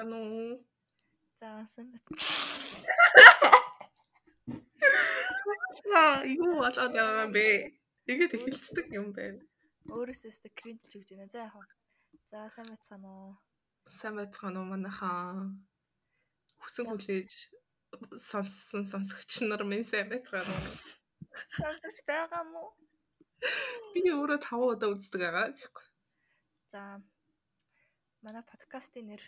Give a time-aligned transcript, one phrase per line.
[0.00, 0.64] байна уу?
[1.40, 2.08] За сайн байна.
[6.00, 7.46] Аа, юу болоод байгаа юм бэ?
[8.08, 9.42] Ингээд эхэлцдэг юм байна.
[9.92, 11.28] Өөрөөсөө өстө кринж чигж байна.
[11.28, 11.68] За яг.
[12.30, 13.32] За сайн байцгаана уу?
[13.98, 15.52] Сайн байцгаана уу манайхаа?
[16.62, 17.32] Хүсэн хүлээж
[18.30, 20.76] сонссон сонсогч нар минь сайн байцгаана уу?
[21.56, 22.72] Сонсож байгаа мó?
[23.92, 25.86] Би өөрөө 5 удаа үздэг байгаа гэхгүй.
[26.72, 26.80] За
[28.24, 29.22] манай подкастын нэр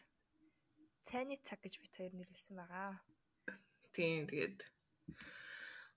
[1.03, 3.03] цайны цаг гэж бид хоёр нэрлсэн байгаа.
[3.93, 4.59] Тийм тэгээд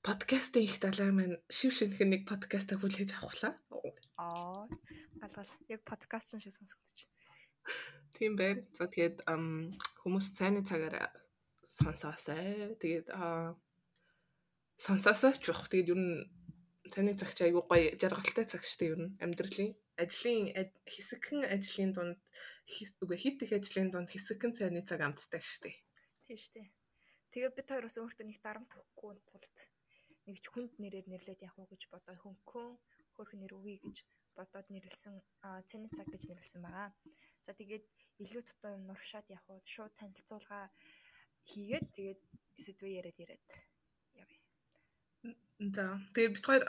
[0.05, 3.53] подкастын их далай маань шив шинхэн нэг подкастаа хүлээж авахлаа.
[4.17, 4.67] Аа
[5.21, 7.15] галгал яг подкаст шиг сонсогдож байна.
[8.17, 8.61] Тийм байна.
[8.77, 11.09] За тэгээд хүмүүс цайны цагаар
[11.63, 12.75] сонсоосай.
[12.81, 13.07] Тэгээд
[14.77, 15.69] сонсоосооч явах.
[15.69, 16.13] Тэгээд ер нь
[16.91, 19.73] цайны цагч айгуу гоё жаргалтай цаг штэ ер нь амьдралын
[20.03, 20.51] ажлын
[20.93, 22.19] хэсэгхэн ажлын дунд
[23.03, 25.77] үгүй хит их ажлын дунд хэсэгхэн цайны цаг амттай шүү дээ.
[26.25, 26.67] Тийм дээ.
[27.31, 29.57] Тэгээ бид хоёр бас өөртөө нэг дарамт өгөхгүй тулд
[30.25, 32.69] нэг ч хүнд нэрээр нэрлээд явах уу гэж бодоо хөнгөн
[33.13, 33.97] хөөрхөн нэр өгье гэж
[34.37, 35.15] бодоод нэрлсэн
[35.69, 36.89] цайны цаг гэж нэрлсэн байгаа.
[37.45, 37.85] За тэгээд
[38.23, 40.59] илүү дутуу юм нуршаад явах уу шууд танилцуулга
[41.49, 42.21] хийгээд тэгээд
[42.63, 43.47] сэдвээ яриад яриад
[44.23, 44.39] явъя.
[45.75, 46.63] За тэгээд бид хоёр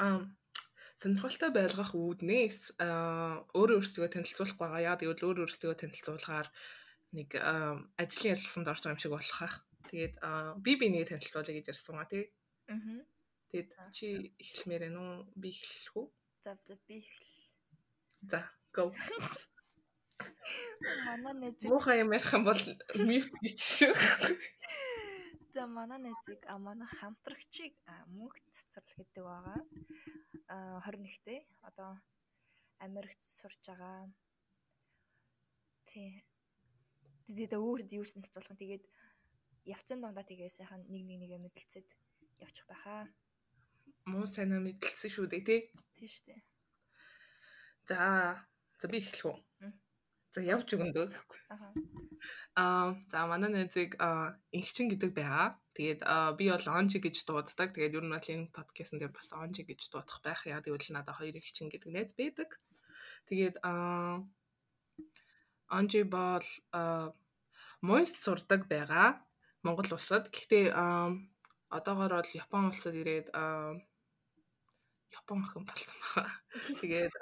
[1.01, 4.81] сонирхолтой байлгах үүднээс өөрөө өөрсдөө танилцуулах байгаа.
[4.81, 6.49] Яг тэгвэл өөрөө өөрсдөө танилцуулахаар
[7.17, 7.29] нэг
[8.01, 9.57] ажлын ярилцлаганд орж байгаа юм шиг болох ах.
[9.93, 10.15] Тэгээд
[10.65, 12.25] би би нэг танилцуулъя гэж ярьсан ба тий.
[12.73, 13.05] Аа.
[13.53, 14.07] Тэгээд чи
[14.41, 15.29] эхлэмээр байна уу?
[15.37, 16.07] Би эхлэх үү?
[16.43, 16.53] За
[16.89, 17.31] би эхэл.
[18.27, 18.41] За,
[18.73, 18.91] go.
[21.25, 22.63] Манай нэзэг муухай юм ярих юм бол
[23.07, 23.93] мьют шүү.
[25.55, 27.75] За манай нэзэг а манай хамтрагчийг
[28.17, 29.61] мөнх цацрал гэдэг байгаа.
[30.85, 31.99] 21-тэй одоо
[32.79, 34.11] Америкт сурч байгаа.
[35.89, 36.25] Тий.
[37.27, 38.59] Тэгээд өөрөд юу ч нэлцүүлэх.
[38.61, 38.85] Тэгээд
[39.67, 41.89] явцсан дондаа тэгээ сайхан нэг нэг нэгэ мэдлцээд
[42.45, 43.09] явчих байхаа.
[44.07, 45.61] Муу сайнаа мэдлцсэн шүү дээ тий.
[45.97, 46.37] Тий штэ.
[47.89, 47.99] За
[48.79, 49.37] за би эхлэх үү?
[50.37, 51.07] За явж өгөндөө.
[52.61, 53.97] Аа за манай нэзэг
[54.59, 55.57] инхчин гэдэг байгаа.
[55.73, 56.01] Тэгээд
[56.37, 57.73] би бол онжи гэж дууддаг.
[57.73, 60.45] Тэгээд ер нь бол энэ подкастн дээр бас онжи гэж дуудах байх.
[60.45, 62.53] Яа гэвэл надад хоёр инхчин гэдэг найз байдаг.
[63.33, 64.29] Тэгээд аа
[65.73, 66.45] онжи бол
[67.81, 69.17] мост сурдаг байгаа.
[69.65, 70.29] Монгол улсад.
[70.29, 70.69] Гэхдээ
[71.73, 73.33] одоогоор бол Япон улсад ирээд
[75.17, 76.29] Япон охин болсон байгаа.
[76.85, 77.15] Тэгээд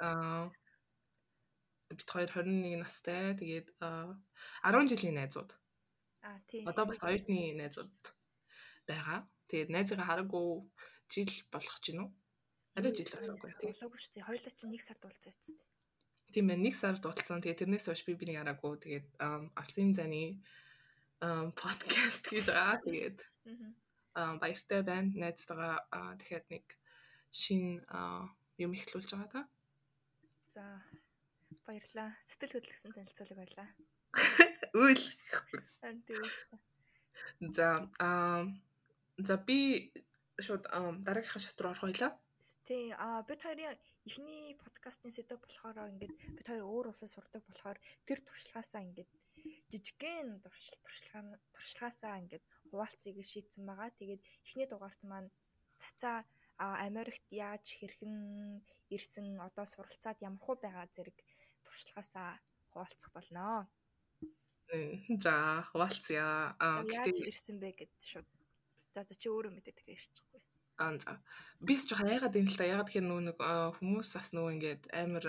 [1.89, 3.35] бид хоёр 21 настай.
[3.37, 5.51] Тэгээд 10 жилийн найзууд.
[6.25, 6.65] Аа тий.
[6.65, 7.93] Одоо бас оюутны найзууд
[8.89, 9.29] байгаа.
[9.49, 10.65] Тэгээд найзгаа хараагүй
[11.13, 12.11] жил болох ч юм уу?
[12.73, 13.69] Арай жил болохгүй тий.
[13.69, 14.27] Болоогүй шүү дээ.
[14.27, 15.65] Хоёулаа чинь нэг сард уулзсан үсттэй.
[16.33, 16.65] Тийм байна.
[16.65, 17.41] Нэг сард уулзсан.
[17.45, 18.73] Тэгээд тэрнээс хойш би бинийг хараагүй.
[18.81, 19.07] Тэгээд
[19.53, 20.41] Асын заны
[21.21, 22.81] подкаст хийж байгаа.
[22.81, 23.17] Тэгээд
[24.17, 25.13] аа баяртай байна.
[25.13, 26.65] Найзтайгаа дахиад нэг
[27.29, 27.85] шин
[28.57, 29.41] юм ихлүүлж байгаа та.
[30.49, 30.63] За
[31.65, 32.09] Баярлаа.
[32.21, 33.67] Сэтгэл хөдлөсөн танилцуулга байлаа.
[34.85, 35.05] Үйл.
[35.81, 36.29] Антиул.
[37.57, 37.67] За
[37.99, 38.45] аа
[39.17, 39.89] за би
[40.45, 40.63] шууд
[41.05, 42.11] дараагийнхаа шат руу орох байлаа.
[42.65, 43.77] Тий, а бид хоёрын
[44.09, 47.77] эхний подкастны сэдв болохоор ингээд бид хоёр өөр улсад сурдаг болохоор
[48.07, 49.11] тэр туршлагаасаа ингээд
[49.71, 53.89] жижигхэн туршлага туршлагаасаа ингээд хуваалцгийг шийдсэн байгаа.
[53.99, 55.29] Тэгээд эхний дугаарт маань
[55.81, 56.25] цацаа
[56.57, 58.15] Америкт яаж хэрхэн
[58.95, 61.17] ирсэн одоо суралцаад ямар хуу байгаа зэрэг
[61.75, 62.39] туршлагаасаа
[62.71, 63.67] хуваалцах болно.
[65.19, 65.35] За
[65.69, 66.55] хуваалцъя.
[66.59, 68.27] Аа гэхдээ ирсэн бэ гэд шууд.
[68.95, 70.41] За за чи өөрөө мэдээд тэгээ ирчихгүй.
[70.79, 71.19] Аа за.
[71.59, 73.37] Би ч жоохон яагаад юм л та яагаад тэгэхээр нэг
[73.79, 75.25] хүмүүс бас нөгөө ингээд амар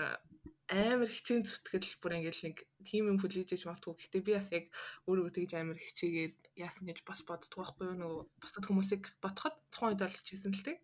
[0.67, 3.95] амар хичээн зүтгэл бүр ингээд нэг тим юм хүлээж иж магтгүй.
[3.95, 4.65] Гэхдээ би бас яг
[5.07, 9.95] өөрөө тэгж амар хичээгээд яасан гэж бас боддог байхгүй юу нөгөө бусад хүмүүсийг бодоход тухайн
[9.95, 10.77] үед хичээсэн л тээ.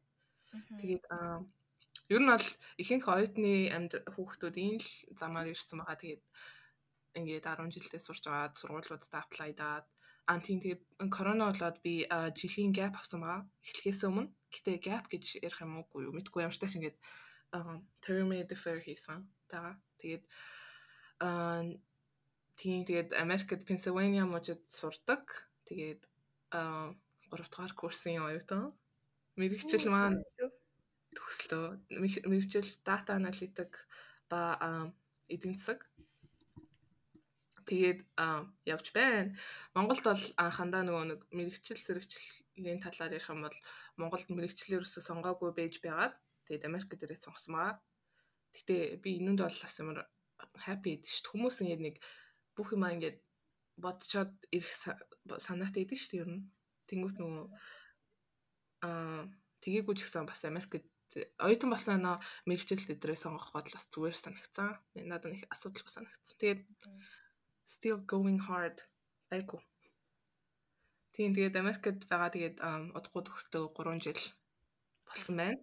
[0.80, 1.44] Тэгээд аа
[2.14, 2.48] Ер нь бол
[2.82, 5.98] ихэнх оюутны амьд хүүхдүүд энэ л замаар ирсэн байгаа.
[5.98, 6.24] Тэгээд
[7.18, 9.86] ингээд 10 жилдээ сурч аваад сургуулиудад apply даад
[10.30, 10.82] аа тийм тэгээд
[11.16, 12.06] корона болоод би
[12.40, 13.42] жилийн gap авсан байгаа.
[13.66, 14.30] Эхлэхээс өмнө.
[14.54, 16.14] Гэтэ gap гэж ярих юм уугүй юу?
[16.14, 16.98] Мэдгүй ямар ч тааш ингээд
[18.04, 19.76] term defer хийсэн байгаа.
[20.00, 20.24] Тэгээд
[22.60, 25.50] тийм тэгээд Америкт Pennsylvania мужид сурдаг.
[25.66, 26.02] Тэгээд
[26.54, 26.94] аа
[27.34, 28.70] 3 дугаар курсын оюутан.
[29.38, 30.18] Мэргэжил маань
[31.18, 31.66] төгслөө.
[32.30, 33.86] Мэргэжил data analytic
[34.30, 34.58] ба
[35.30, 35.86] эдийн засаг
[37.64, 38.00] тэгээд
[38.68, 39.36] явж байна.
[39.76, 43.58] Монголд бол анхандаа нөгөө нэг мэрэгчл зэрэгчлийн талаар ярих юм бол
[43.96, 46.16] Монголд мэрэгчлэр өсө сонгоогүй байж байгаад
[46.48, 47.78] тэгээд Америк дээрээ сонгосон байгаа.
[48.54, 50.00] Гэтэ би энэнд бол бас ямар
[50.68, 51.32] happy гэдэг шүү дээ.
[51.32, 51.96] Хүмүүс ингэ нэг
[52.58, 53.18] бүх юм ингээд
[53.80, 54.74] бодцоод ирэх
[55.40, 56.44] санаатай идэв шүү дээ ер нь.
[56.90, 57.48] Тэнгүүт нөгөө
[58.86, 59.24] аа
[59.64, 60.84] тгийгүү ч гэсэн бас Америкт
[61.40, 62.18] оюутан болсон нөө
[62.50, 64.78] мэрэгчл өдрөө сонгох бод бас зүгээр санагцсан.
[64.96, 66.38] Надад их асуудал бас санагцсан.
[66.40, 66.62] Тэгээд
[67.68, 68.82] still going hard
[69.30, 69.62] айгу.
[71.14, 72.58] Тийм тэгээд Америкт байгаа тэгээд
[72.98, 74.22] удахгүй төгсдөө 3 жил
[75.06, 75.62] болсон байна.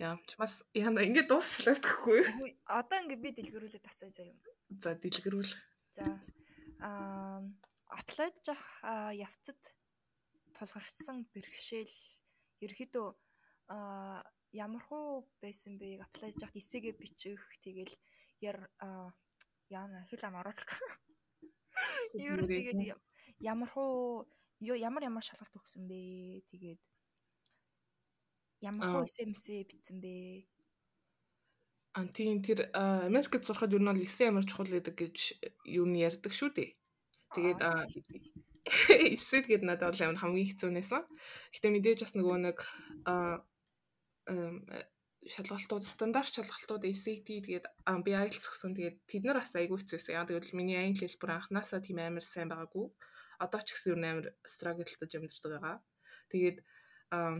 [0.00, 2.24] Яа, бас яна ингэ дуусчлаа гэхгүй.
[2.66, 4.34] Одоо ингэ би дэлгэрүүлээд асууя заяа.
[4.82, 5.52] За дэлгэрүүл.
[5.94, 6.04] За
[6.80, 7.44] аа
[7.92, 8.64] апплайд жах
[9.14, 9.60] явцад
[10.56, 11.96] тулгарчсан бэрхшээл
[12.64, 13.06] ерөөхдөө
[13.68, 14.22] а
[14.52, 16.02] ямар хуу байсан бэ?
[16.04, 17.94] Апплай жахад эсээгээ бичих тэгэл
[18.40, 18.68] яр
[19.68, 20.72] яана хэл ам оруулах.
[22.14, 22.92] Ер тэгээд
[23.40, 24.28] ямар хуу
[24.60, 26.44] ямар ямар шалгалт өгсөн бэ?
[26.52, 26.80] Тэгээд
[28.60, 30.46] ямар хуу эсээ мэсээ битсэн бэ?
[31.92, 35.16] Антин тэр Америкт сурахад юу нь бол эсээ ямар чухал гэдэг гэж
[35.68, 36.70] юу нь ярьдаг шүү дээ.
[37.36, 37.60] Тэгээд
[39.16, 41.02] эсээд гээд надад бол амар хамгийн хэцүү нэсэн.
[41.52, 42.58] Гэтэ мэдээж бас нөгөө нэг
[44.26, 47.66] шалгалтууд стандарт шалгалтууд SAT тэгээд
[48.02, 50.18] би IELTS өгсөн тэгээд тэд нар бас айгүй хэцээсэн.
[50.18, 52.86] Яг тэгвэл миний англи хэл бүр анханасаа тийм амар сайн байгаагүй.
[53.38, 55.76] Одоо ч гэсэн юу амар struggle-таж амьдардаг байгаа.
[56.30, 56.58] Тэгээд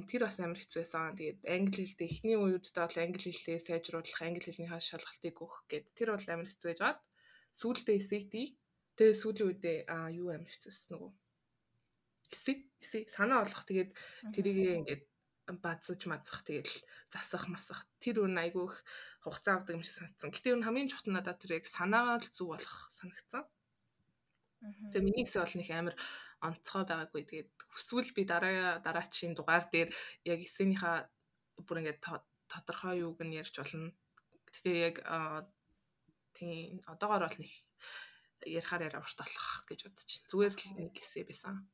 [0.07, 1.19] тэр бас амар хэцээсэн.
[1.19, 6.09] Тэгээд англи хэлтэй эхний үеүдтэй бол англи хэлтэй сайжруулах, англи хэлнийхаа шалгалтыг өгөх гэд тэр
[6.15, 6.99] бол амар хэцүү байжгаад
[7.59, 8.35] сүүлдээ SAT
[8.97, 9.79] тэгээд сүүлийн үедээ
[10.17, 11.13] юу амар хэцээсэн нөгөө
[12.33, 13.91] эсэг эсэг санаа болгох тэгээд
[14.33, 15.03] тэрийг ингээд
[15.51, 16.71] базж мазах тэгэл
[17.11, 18.77] засах масах тэр үн айгүй их
[19.27, 20.31] хугацаа авдаг юм шиг санагдсан.
[20.31, 23.43] Гэтэ юу хамгийн чухал надад тэр яг санаагаа л зүг болох санагдсан.
[24.63, 25.97] Тэгээ миний хэсэг бол нэг амар
[26.47, 27.23] онцгой байгаагүй.
[27.27, 29.91] Тэгээд хүсвэл би дараа дараачийн дугаар дээр
[30.23, 30.97] яг эсэнийхээ
[31.67, 32.01] бүр ингээд
[32.47, 33.91] тодорхой юуг нь ярьж болно.
[34.55, 34.97] Гэтэ яг
[36.39, 37.53] тийм одоогоор бол нэг
[38.47, 39.99] ярихаар яриа урт болох гэж байна.
[40.31, 41.67] Зүгээр л нэг хэсэг байсан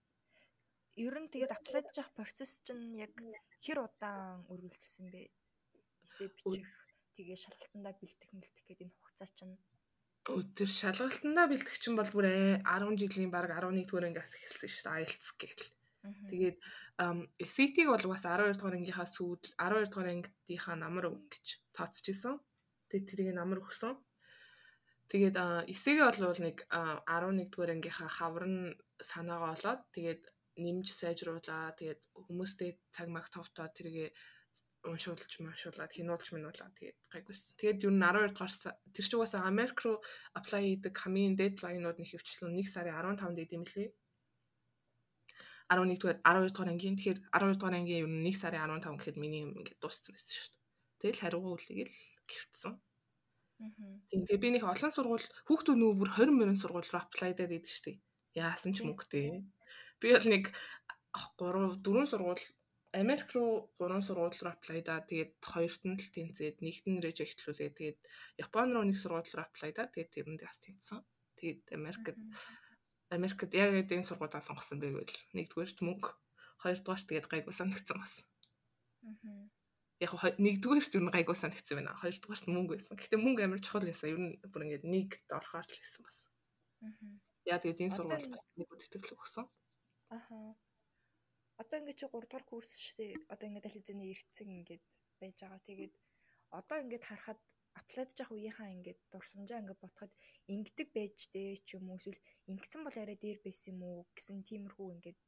[0.98, 3.14] ер нь тэгээд апплайд жах процесс чинь яг
[3.62, 5.30] хэр удаан үргэлжилсэн бэ?
[6.02, 6.66] Эсээ бичих
[7.14, 9.54] тэгээ шалгалтандаа бэлтгэх мэлтгэх гэдэг энэ хугацаа чинь
[10.28, 12.26] өдөр шалгалтандаа бэлтгэх чинь бол бүр
[12.60, 15.64] 10 жилийн баг 11 дугаар ангиас эхэлсэн шүү дээ IELTS гээл.
[16.30, 16.58] Тэгээд
[17.54, 22.34] SAT-г бол бас 12 дугаар ангийнхаа сүүл 12 дугаар ангийнхаа намар өгнө гэж тооцож исэн.
[22.90, 23.94] Тэгээд тэрийг намар өгсөн.
[25.08, 25.36] Тэгээд
[25.72, 30.22] эсээгээ бол нэг 11 дугаар ангийнхаа хавар нь санаагаа олоод тэгээд
[30.64, 31.72] нэмж сайжруулаа.
[31.78, 34.10] Тэгээд хүмүүстэй цаг маг товтоо тэргээ
[34.86, 37.58] уншуулж машуулаад хинуулж минуулаад тэгээд гайгүйсэн.
[37.58, 38.52] Тэгээд юу н 12 дугаар
[38.94, 39.98] тэр ч угаасаа Америк руу
[40.38, 43.90] apply хийдэг хамгийн дедлайнууд нь хөвчлэн 1 сарын 15-нд идэм билээ.
[45.68, 49.42] 11 дугаар 12 дугаар ангийн тэгэхээр 12 дугаар ангийн юу 1 сарын 15 гэхэд миний
[49.44, 51.02] юм ингээд дууссан байсан шүү дээ.
[51.02, 51.96] Тэгэл хариугаа үлэгээл
[52.30, 52.74] гівцсэн.
[54.08, 57.56] Тийм тэгээ би нэг олон сургууль хүүхдүүд нөгөө бүр 20 мөрөн сургууль руу apply дээд
[57.58, 57.96] идэв шүү дээ.
[58.46, 59.42] Яасан ч мөнгөтэй.
[60.00, 60.44] Би бол нэг
[61.38, 62.44] 3 4 сургууль
[62.92, 67.98] Америк руу 3 сургууль руу аплайдаа тэгээд хоёрт нь л тэнцээд нэгт нь режектлүүлээ тэгээд
[68.44, 71.00] Япон руу нэг сургууль руу аплайдаа тэгээд тэрэнд бас тэнцсэн.
[71.38, 72.16] Тэгээд Америкт
[73.10, 75.04] Америкт яг энэ сургуулиудаа сонгосон байвал
[75.36, 76.10] нэгдүгээрт мөнгө
[76.62, 78.14] хоёрдугаарт тэгээд гайгүй санагдсан бас.
[79.04, 79.48] Аа.
[80.04, 81.96] Яг нэгдүгээрт юу гайгүй санагдсан байна.
[82.02, 82.94] Хоёрдугаарт мөнгө байсан.
[82.98, 84.12] Гэхдээ мөнгө амар чухал байсан.
[84.12, 86.18] Нь бүр ингээд нэгд орохоор л байсан бас.
[86.84, 86.92] Аа.
[87.48, 89.46] Яа тэгээд энэ сургууль бас нэг үтгэл өгсөн.
[90.16, 90.56] Аха.
[91.58, 93.12] Одоо ингээд чи 3 дугаар курс шүү дээ.
[93.32, 94.84] Одоо ингээд аль хэзээний эртсэн ингээд
[95.20, 95.60] байж байгаа.
[95.68, 95.94] Тэгээд
[96.58, 97.40] одоо ингээд харахад
[97.78, 100.12] аплайд жах үеийнхаа ингээд дурсамжаа ингээд ботход
[100.52, 104.38] ингэдэг байж дээ ч юм уу эсвэл ингэсэн бол арай дээр байсан юм уу гэсэн
[104.48, 105.18] тиймэрхүү ингээд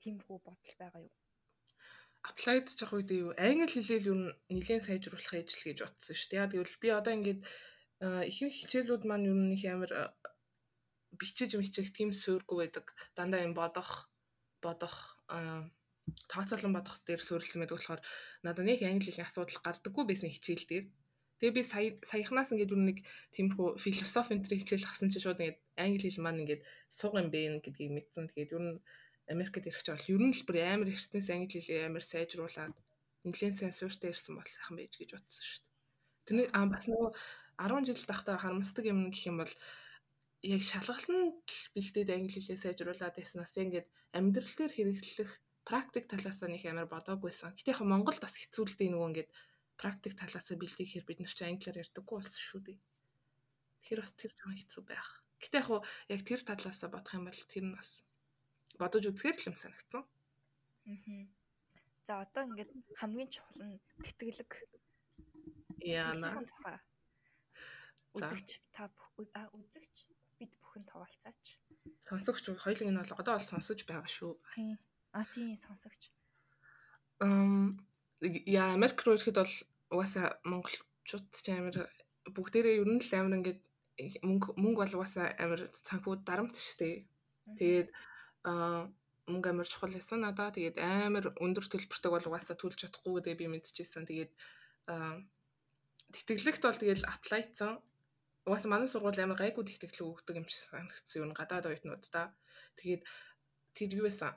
[0.00, 1.14] тиймэрхүү бодол байгаа юу?
[2.30, 6.50] Аплайд жах үед юу англи хэлээр юу нэлээд сайжруулах ажил гэж бодсон шүү дээ.
[6.52, 7.40] Тэгвэл би одоо ингээд
[8.30, 9.92] ихэнх хичээлүүд маань юу нэг амар
[11.20, 12.86] бичиж мичих тийм суурьгүй байдаг.
[13.16, 14.10] Дандаа юм бодох
[14.62, 15.18] бодох
[16.28, 18.02] тооцоолон бодох дээр суурилсан байдаг болохоор
[18.44, 20.86] надад нэг англи хэлний асуудал гардаггүй байсан хичээл дээр.
[21.40, 22.98] Тэгээ би сая саяхнаас ингээд нэг
[23.34, 27.60] тиймэрхүү философи энэ хичээл авсан чинь шууд ингээд англи хэл маань ингээд суг юм бэ
[27.64, 28.30] гэдгийг мэдсэн.
[28.30, 28.78] Тэгээд ер нь
[29.32, 32.76] Америкт ирэх чинь бол ер нь л бүр амар эртнээс англи хэлээ амар сайжруулад
[33.24, 35.72] нэлээд сайн суурьтай ирсэн бол сайхан байж гэж бодсон шүү дээ.
[36.28, 37.10] Тэрний аа бас нөгөө
[37.56, 39.52] 10 жил тахта харамсдаг юм гэх юм бол
[40.44, 45.32] яг шалгалтанд бэлдээд англи хэлээ сайжруулад байснаас ингээд амьдрал дээр хэрэглэх
[45.64, 47.56] практик талаас нь их амар бодоагүйсэн.
[47.56, 49.30] Гэтэ яг Монголд бас хэцүүлдэг нөгөө ингээд
[49.80, 52.78] практик талаас нь бэлдэх хэр бид нар ч англиар ярьдаггүй болсон шүү дээ.
[53.80, 55.10] Тэгэхээр бас тэр жоохон хэцүү байх.
[55.40, 55.68] Гэтэ яг
[56.12, 57.90] яг тэр талаас нь бодох юм бол тэр нь бас
[58.76, 60.04] бодож үзэхээр л юм санагдсан.
[60.04, 61.24] Аа.
[62.04, 62.70] За одоо ингээд
[63.00, 64.52] хамгийн чухал нь тэтгэлэг.
[65.80, 66.44] Яана.
[68.12, 68.92] Үзэгч та
[69.56, 70.13] үзэгч
[70.74, 71.44] би харилцаач.
[72.00, 74.32] Сонсогч хоёулын энэ бол одоо бол сонсож байгаа шүү.
[75.14, 76.10] А тийм сонсогч.
[77.22, 77.78] Ам
[78.20, 79.54] яа Америк руу ирэхэд бол
[79.94, 81.76] угаасаа монголчууд ч амар
[82.34, 83.60] бүгдээрээ ер нь л амар ингээд
[84.26, 87.06] мөнгө мөнгө бол угаасаа амар цанхууд дарамт штэ.
[87.58, 87.88] Тэгээд
[88.48, 88.90] аа
[89.30, 90.50] мөнгө амар чухал байсан надаа.
[90.50, 94.08] Тэгээд амар өндөр төлбөртэйг бол угаасаа төлж чадахгүй гэдэг би мэдчихсэн.
[94.08, 94.32] Тэгээд
[96.14, 97.72] тэтгэлэгт бол тэгэл аплайцсан.
[98.44, 102.36] Угаасаа манай сургууль амар гайгүй тэтгэлэг өгдөг юм шиг санагдсан юм гадаад оюутнууд та.
[102.76, 103.02] Тэгээд
[103.72, 104.36] тэр юу байсан?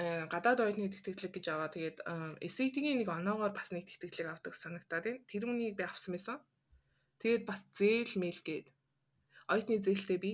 [0.00, 1.68] Э гадаад оюутны тэтгэлэг гэж аваа.
[1.68, 1.98] Тэгээд
[2.40, 5.28] SAT-ийн нэг оноогоор бас нэг тэтгэлэг авдаг санагдаад байна.
[5.28, 6.40] Тэр үнийг би авсан байсан.
[7.20, 8.66] Тэгээд бас зээл мэйл гээд
[9.52, 10.32] оюутны зээлтэй би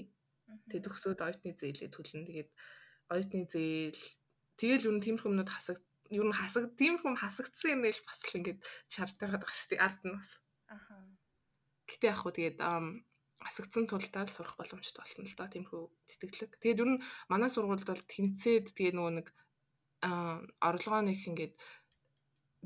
[0.71, 2.27] тэгээд төгсөөд оюутны зээлээ төлнө.
[2.31, 2.51] Тэгээд
[3.11, 4.03] оюутны зээл
[4.55, 5.83] тэгэл юу н тиймэрхүү юмнууд хасаг
[6.15, 10.01] юу н хасаг тиймэрхүү хасагдсан юм нэл бас л ингээд чартайгаад байгаа шүү дээ ард
[10.07, 10.31] нь бас.
[10.71, 10.95] Аха.
[11.91, 12.59] Гэтэ яг хуу тэгээд
[13.43, 16.53] хасагдсан тулдаа л сурах боломжтой болсон л доо тиймэрхүү тэтгэлэг.
[16.63, 19.29] Тэгээд ер нь манай сургуульд бол тэнцээд тэгээ нөгөө нэг
[20.69, 21.55] орлогоо нэг ингээд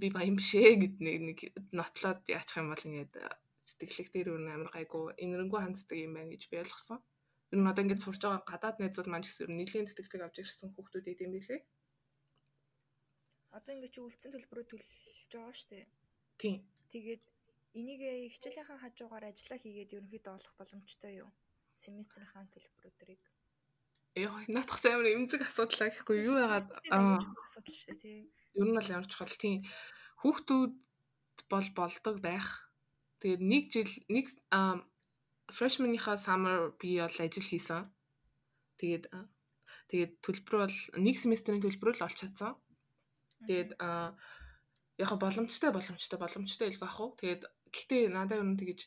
[0.01, 1.39] би баян бишээ гэд нэг нэг
[1.79, 3.15] нотлоод яачих юм бол ингээд
[3.71, 6.99] сэтгэлэг дээр өөр амар гайгүй инэрэнгүү ханддаг юм байна гэж би ойлгосон.
[7.55, 10.75] Ер нь одоо ингээд сурж байгаа гадаад найзууд маань ч гэсэн нэлийн тэтгэлэг авч ирсэн
[10.75, 11.61] хүүхдүүд идэм билээ.
[13.57, 15.87] Одоо ингээд чи үлдсэн төлбөрөө төлж байгаа шүү дээ.
[16.43, 16.57] Тийм.
[16.91, 17.23] Тэгээд
[17.75, 18.01] энийг
[18.33, 21.31] хичээлийнхаа хажуугаар ажиллаа хийгээд ерөнхийдөө олох боломжтой юу?
[21.75, 23.23] Семестрийнхаа төлбөрүүдийг.
[24.15, 28.19] Яа, наадах ч амар эмзэг асуудал гэхгүй юу яагаад аа асуудал шүү дээ тий.
[28.55, 29.67] Ер нь бол ямар чухал тийм
[30.23, 30.73] хүүхдүүд
[31.51, 32.71] бол болдог байх.
[33.19, 34.31] Тэгээд нэг жил нэг
[35.51, 37.91] freshman-ийнхаа summer би бол ажил хийсэн.
[38.79, 39.05] Тэгээд
[39.91, 42.55] тэгээд төлбөр бол нэг семестрийн төлбөрөө л олж чадсан.
[43.51, 43.75] Тэгээд
[45.03, 47.19] яг боломжтой боломжтой боломжтой илгэх ах уу.
[47.19, 47.43] Тэгээд
[47.75, 48.81] гэхдээ надад ер нь тэгэж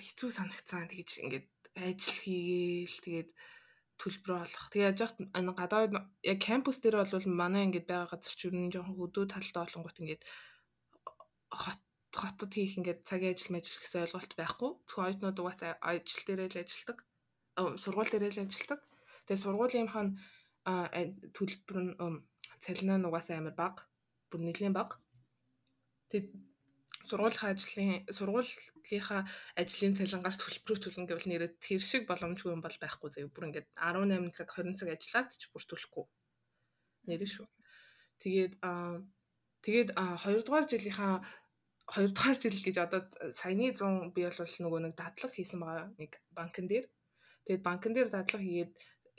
[0.00, 3.30] хэцүү санагцсан тэгэж ингээд ажил хийгээл тэгээд
[3.98, 4.64] төлбөр олох.
[4.70, 5.18] Тэгээ яж хат
[5.58, 5.92] гадаад
[6.22, 9.98] яг кампус дээр бол манай ингээд байгаа газар ч ер нь жоохон өдөө талтай олонгууд
[10.02, 10.22] ингээд
[11.50, 11.82] хот
[12.14, 14.70] хотод хийх ингээд цагийн ажил мэл гэсэн ойлголт байхгүй.
[14.86, 16.98] Зөвхөн оюутнууд угаасаа ажил дээрээ л ажилдаг.
[17.82, 18.80] Сургууль дээрээ л ажилдаг.
[19.26, 20.04] Тэгээ сургуулийнхаа
[21.34, 21.92] төлбөр нь
[22.62, 23.82] цалин нь угаасаа амар бага.
[24.30, 25.02] Бүр нэлийн бага.
[26.10, 26.30] Тэг
[27.08, 29.22] сургуулийн ажлын сургуулийнхаа
[29.60, 33.32] ажлын цалингаар төлбөрөө төлнө гэвэл нэрээ тэр шиг боломжгүй юм бол байхгүй заяа.
[33.32, 36.04] Бүр ингээд 18 цаг 20 цаг ажиллаад ч бүр төлөхгүй.
[37.08, 37.46] Нэрээ шүү.
[38.22, 39.00] Тэгээд аа
[39.64, 41.14] тэгээд 2 дугаар жилийнхаа
[41.88, 43.00] 2 дугаар жил гэж одоо
[43.32, 46.86] саяны 100 би бол нөгөө нэг дадлаг хийсэн байгаа нэг банкн дээр.
[47.48, 48.72] Тэгээд банкн дээр дадлаг хийгээд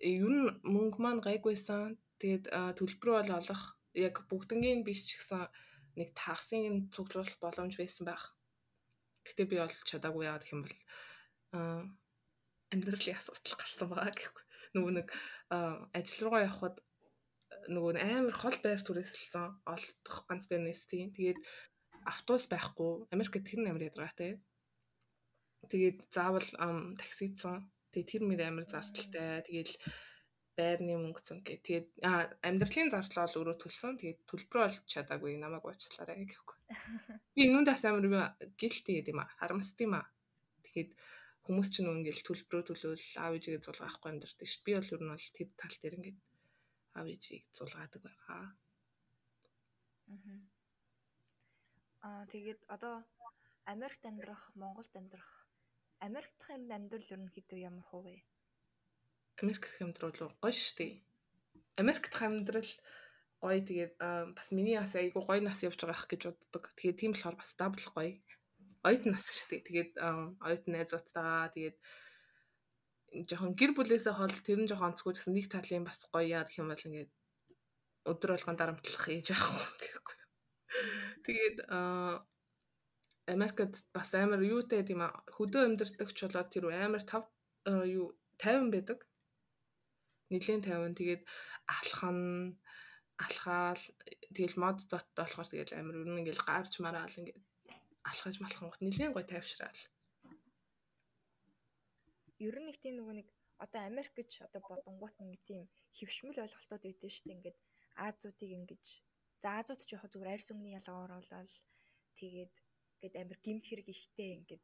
[0.06, 1.98] ер нь мөнгө маань гайгүйсэн.
[2.22, 2.46] Тэгээд
[2.78, 3.64] төлбөр бол олох
[3.98, 5.50] яг бүгднгийн биш ч гэсэн
[5.98, 8.36] нэг тагсын цуглуулах боломж байсан байх.
[9.26, 10.78] Гэтэ би бол чадаагүй яагаад гэх юм бол
[12.74, 14.46] амьдралын асуудал гарсан байгаа гэхгүй.
[14.78, 15.08] Нөгөө нэг
[15.98, 16.76] ажил руугаа явхад
[17.74, 21.10] нөгөө амар хол байр түрээсэлсэн олдох ганц бизнес тийм.
[21.10, 21.42] Тэгээд
[22.06, 23.10] автобус байхгүй.
[23.14, 24.38] Америкт тэр нь амар ядаргаатай.
[25.70, 26.48] Тэгээд заавал
[27.02, 27.68] таксицсан.
[27.92, 29.42] Тэгээд тэр мөр амар зардалтай.
[29.50, 29.70] Тэгээд
[30.60, 31.56] байрны мөнгө цэн гэ.
[31.64, 31.88] Тэгээд
[32.44, 33.96] амьдралын зардал бол өөрөө төлсөн.
[33.96, 36.58] Тэгээд төлбөр олж чадаагүй намайг уучлаарай гэхгүй.
[37.36, 39.32] Би нүндээс амар гэлтэй гэдэг юм а.
[39.40, 40.04] Харамсд юм а.
[40.68, 40.92] Тэгээд
[41.48, 44.64] хүмүүс ч нүн ингээл төлбөрөө төлөөл аав ээжигээ зулгаахгүй амьдэрдэг шүү.
[44.68, 46.20] Би бол ер нь бол тэр тал дээр ингээд
[47.00, 48.44] аав ээжийг зулгаадаг байгаа.
[48.44, 48.50] Аа.
[52.06, 53.08] Аа тэгээд одоо
[53.74, 55.40] Америкт амьдрах, Монголд амьдрах
[56.08, 58.16] Америк дахь юм амьдрал ерөнхийдөө ямар хөө вэ?
[59.42, 60.94] Америк дахь амьдрал гоё шүү дээ.
[61.82, 62.72] Америк дахь амьдрал
[63.40, 63.94] гоё тэгээд
[64.36, 66.64] бас миний бас айгу гоё нас явж байгаа гэж боддог.
[66.76, 68.20] Тэгээд тийм болохоор бас дабл гоё.
[68.84, 69.68] Оюутан нас шүү дээ.
[69.68, 69.92] Тэгээд
[70.44, 71.78] оюутан найзуудтайгаа тэгээд
[73.30, 76.60] жоохон гэр бүлээсээ хол тэр нь жоохон онцгүй гэсэн нэг талын бас гоё яа гэх
[76.62, 77.12] юм бол ингээд
[78.12, 80.18] өдөр болгон дарамтлах ээж аахгүй гэхгүй.
[81.26, 81.58] Тэгээд
[83.30, 85.02] Америкт бас амар юутай тийм
[85.36, 87.24] хөдөө амьдэрдэг ч болоод тэр амар тав
[87.66, 89.09] юу 50 байдаг.
[90.30, 90.98] Нилийн 50.
[91.00, 91.24] Тэгээд
[91.66, 92.20] алхан
[93.26, 93.84] алхаал
[94.36, 97.40] тэгэл мод зоттой болохоор тэгэл амар ер нь ингээл гарч мараал ингээд
[98.10, 99.82] алхаж малхан гот нилийн гой тайвшраал.
[102.48, 103.28] Ер нь их тийм нөгөө нэг
[103.64, 105.62] одоо Америк гэж одоо бодонгууд нэг тийм
[105.98, 107.58] хөвшмөл ойлголтууд өгдөө дээ ингээд
[108.08, 108.86] Азиудыг ингэж
[109.40, 111.56] За Азууд ч яг зүгээр арьс өнгөний ялгаар болол
[112.20, 112.52] тэгээд
[113.00, 114.64] ингээд амир гимт хэрэг ихтэй ингээд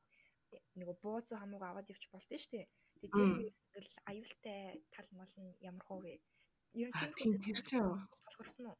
[0.79, 2.67] нөгөө бууз хамууг аваад явчих болдсон шүү дээ.
[3.11, 3.29] Тэр
[3.75, 4.59] мөрөл аюултай
[4.93, 6.13] тал мал нь ямар хөө вэ?
[6.81, 7.83] Ер нь тийм тэр чинь
[8.23, 8.77] тулгарсан уу?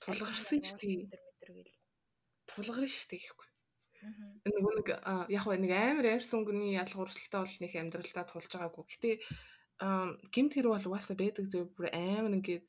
[0.00, 1.64] Тулгарсан шүү дээ.
[2.48, 3.48] Тулгарна шүү дээ гэхгүй.
[4.44, 4.88] Нөгөө нэг
[5.32, 8.84] яг нэг амар айрсан гүний ялгуурсалтай бол нэг амьдралдаа тулж байгаагүй.
[8.84, 9.10] Гэтэ
[10.34, 12.64] гимт хэрэг бол угаасаа байдаг зөв бүр амар ингээд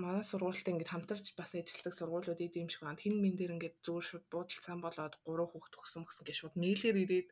[0.00, 2.96] манай сургуультай ингээд хамтарч бас ажилладаг сургуулиуд ийм шиг байна.
[2.96, 6.96] Хин мэн дээр ингээд зөөр шууд буудалцаан болоод гурван хүүхд төгсөн гэсэн гэж шууд мэйлэр
[7.04, 7.28] ирээд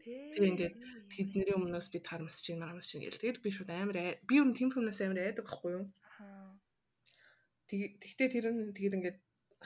[0.00, 0.74] тэг ингээд
[1.12, 3.20] тэдний өмнөөс би тарамсч чинь марамсч чинь гэл.
[3.20, 5.86] Тэгээд би шууд амар би юу тийм хүнээс амар айдаг байхгүй юу?
[7.68, 9.18] Тэгтээ тэр нь тэгээд ингээд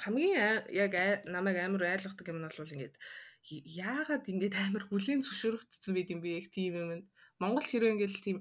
[0.03, 0.93] хамгийн яг
[1.27, 2.95] намайг амар айлгадаг юм нь бол ингээд
[3.51, 6.91] яагаад ингээд амар хүлийн зөвшөөрөгдсөн байд юм бэ яг тийм юм.
[7.39, 8.39] Монгол хэрэг ингээд тийм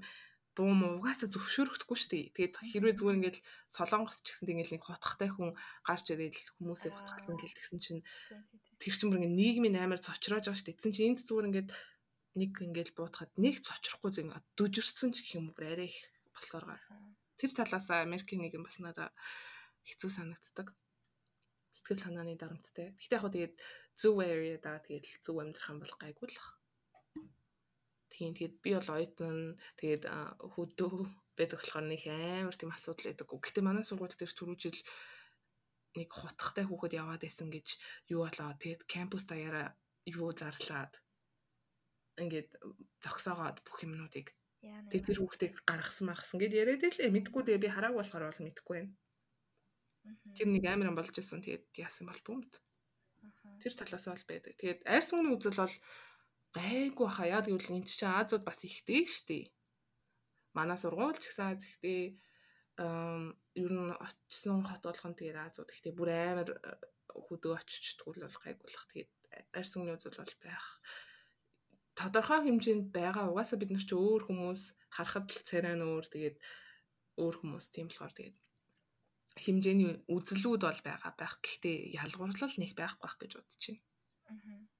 [0.55, 2.25] буу муу угаасаа зөвшөөрөхдөггүй шүү дээ.
[2.35, 3.37] Тэгээд хэрвээ зүгээр ингээд
[3.75, 5.51] солонгос ч гэсэн ингээд нэг хотхтой хүн
[5.83, 8.01] гарч ирээд хүмүүсийг хотгоцсон гэлтгсэн чинь
[8.79, 10.79] тэр чинь бүр ингээд нийгмийн амар цочроож байгаа шүү дээ.
[10.79, 11.69] Тэсэн чинь энд зүгээр ингээд
[12.39, 15.99] нэг ингээд буутахад нэг цочрохгүй зэн дүжирсэн ч гэх юм уу арай их
[16.35, 16.83] болсоор гар.
[17.39, 19.11] Тэр талаас Америкийн нийгэм бас надад
[19.87, 20.71] хэцүү санагддаг.
[21.75, 22.95] Сэтгэл санааны дарамттай.
[22.95, 23.55] Гэхдээ яг хөө тэгээд
[23.99, 26.49] зөв area даа тэгээд зөв амьдрах юм бол гайгүй л бах.
[28.15, 30.03] Тийм тэгээд би бол оюутан тэгээд
[30.55, 30.93] хөдөө
[31.35, 33.39] байдаг болохоор нэг амар тийм асуудал байдаггүй.
[33.43, 34.79] Гэтэ манай сургууль дээр түрүүжил
[35.99, 37.67] нэг хутгатай хүүхэд яваад байсан гэж
[38.15, 38.55] юу болоо.
[38.55, 39.75] Тэгээд кампус даяараа
[40.07, 40.95] юу зарлаад
[42.23, 42.55] ингээд
[43.03, 44.31] зогсоогоод бүх юмнуудыг
[44.63, 48.75] тэгээд тэр хүүхдийг гаргасан маргасан гэд яриад л мэдгүй дээ би хараагүй болохоор бол мэдгүй
[48.79, 48.93] байна.
[50.39, 52.53] Тэр нэг амар юм болж исэн тэгээд яасан бол бүүмд.
[53.59, 54.53] Тэр талаас бол байдаг.
[54.55, 55.75] Тэгээд айр сүмний үзэл бол
[56.55, 59.43] гайгүй хаа яа гэвэл энэ чинь Азууд бас ихтэй штий.
[60.57, 62.01] Манай сургууль ч гэсэн ихтэй
[63.59, 66.49] ер нь очсон хот болгон тэгээд Азууд ихтэй бүр амар
[67.11, 69.11] хөдөө очиж тгүүл бол гайгуулах тэгээд
[69.57, 70.65] арьс өнгөний үзэл бол байх
[71.95, 74.61] тодорхой хэмжээнд байгаа угаасаа бид нар ч өөр хүмүүс
[74.95, 76.37] харахад л царай нь өөр тэгээд
[77.23, 78.37] өөр хүмүүс тийм болохоор тэгээд
[79.43, 81.35] хэмжээний үзлүүд бол байгаа байх.
[81.43, 83.83] Гэхдээ ялгуурлал нэг байхгүй байх гэж бодож байна.
[84.31, 84.74] Аа.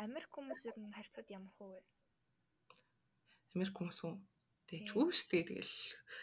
[0.00, 1.80] Америк хүмүүс ер нь харьцаад ямар хөө вэ?
[3.54, 4.16] Америк хүмүүс үү?
[4.70, 5.74] Тэгвүү штэ тэгэл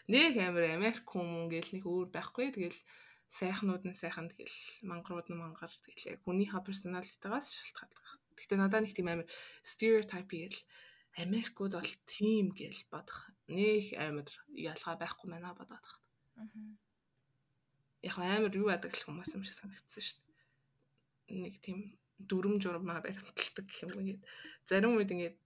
[0.10, 2.80] нэг амир Америк хүмүүс гэл нэг өөр байхгүй тэгэл
[3.28, 8.06] сайхнууд нь сайхан тэгэл мангарууд нь мангар тэгэл яг хүнийхээ персоналитигаас шалтгаалдаг.
[8.40, 9.28] Гэхдээ надад нэг тийм амир
[9.68, 10.60] стереотип гэл
[11.20, 13.20] Америкууд бол тийм гэл бодох
[13.52, 16.04] нэг амир ялгаа байхгүй мэнаа бодоод тахт.
[16.40, 16.48] Аа.
[18.08, 21.42] Яг амир юу яадаг л хүмүүс юм шиг санагдсан шүү дээ.
[21.44, 24.22] Нэг тийм дүрм журмаа баримталдаг гэх юм ингээд
[24.70, 25.38] зарим үед ингээд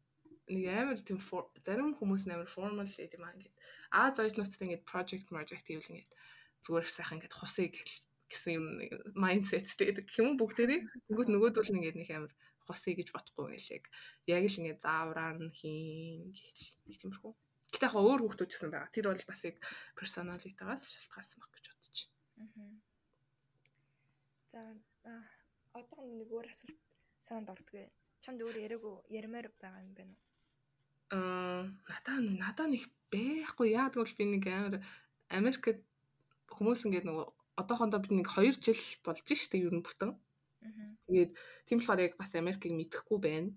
[0.52, 1.20] нэг амар тийм
[1.66, 3.56] зарим хүмүүс амар formal гэдэг юм аа ингээд
[3.92, 6.12] а зоёднуудтай ингээд project project хийвэл ингээд
[6.64, 7.74] зүгээр сайхан ингээд хусыг
[8.32, 8.66] гэсэн юм
[9.16, 12.34] майндсеттэй гэдэг юм бүгдээрээ тэгвэл нөгөөд бол ингээд нэг амар
[12.68, 13.76] хусыг гэж бодохгүй гэл
[14.32, 17.34] яг л ингээд заавраар нь хийн гэл нэг тиймэрхүү
[17.72, 18.92] Гэтэ яг өөр хүүхдүүд гэсэн байгаа.
[18.92, 19.58] Тэр бол бас яг
[19.96, 22.00] personality-гаас шалтгаалсан баг гэж бодож
[22.36, 22.52] байна.
[22.60, 22.76] Аа.
[24.52, 24.60] За
[25.80, 26.80] одоо нэг өөр асуулт
[27.26, 27.88] санаанд ордгоо.
[28.24, 30.22] Чамд өөр яриаггүй ярмаар байгаа юм байна уу?
[31.12, 34.76] Аа, надаа надаа нэг байхгүй яа тэгвэл би нэг амар
[35.32, 35.84] Америкт
[36.52, 37.26] хүмүүс ингээд нөгөө
[37.62, 40.12] одоохондоо бид нэг 2 жил болж штэ ер нь бүтэн.
[41.08, 41.32] Тэгээд
[41.66, 43.52] тийм болохоор яг бас Америкийг мэдэхгүй байна.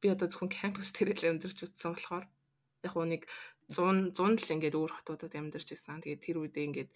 [0.00, 2.26] Би одоо зөвхөн кампус дээр л амьдарч утсан болохоор
[2.86, 3.22] яг уу нэг
[3.70, 6.02] 100 100 л ингээд өөр хотуудад амьдарч исэн.
[6.02, 6.90] Тэгээд тэр үедээ ингээд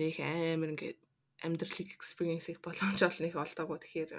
[0.00, 0.98] нэг амар ингээд
[1.42, 4.10] амьдралыг experience-ийг боломж олныг олдоогүй тэгэхээр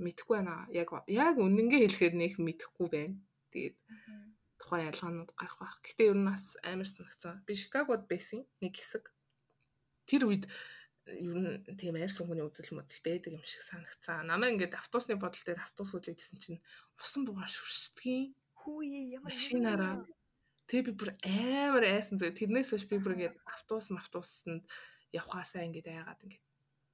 [0.00, 0.64] мэдэхгүй байна.
[0.72, 3.16] Яг яг үнэнгээ хэлэхээр нэг мэдэхгүй байна.
[3.52, 3.76] Тэгээд
[4.56, 5.76] тухайн ялгаанууд гарах байх.
[5.84, 7.44] Гэтэ ер нь бас амар санагцсан.
[7.44, 9.12] Би Чикагод байсан нэг хэсэг.
[10.08, 10.44] Тэр үед
[11.04, 14.28] ер нь тийм арьс хүмүүний үзэл мөдөл байдаг юм шиг санагцсан.
[14.28, 16.60] Намаа ингээд автобусны бодол дээр автобус хүлээж гисэн чинь
[16.96, 18.32] усан бугаар шүршдгийн.
[18.56, 19.94] Хүүе ямар машинаараа.
[20.68, 22.30] Тэгээ би бүр амар айсан зөв.
[22.30, 24.64] Тэрнээс хойш би бүр ингээд автобус автобусанд
[25.10, 26.44] явхаасаа ингээд айгаад ингээд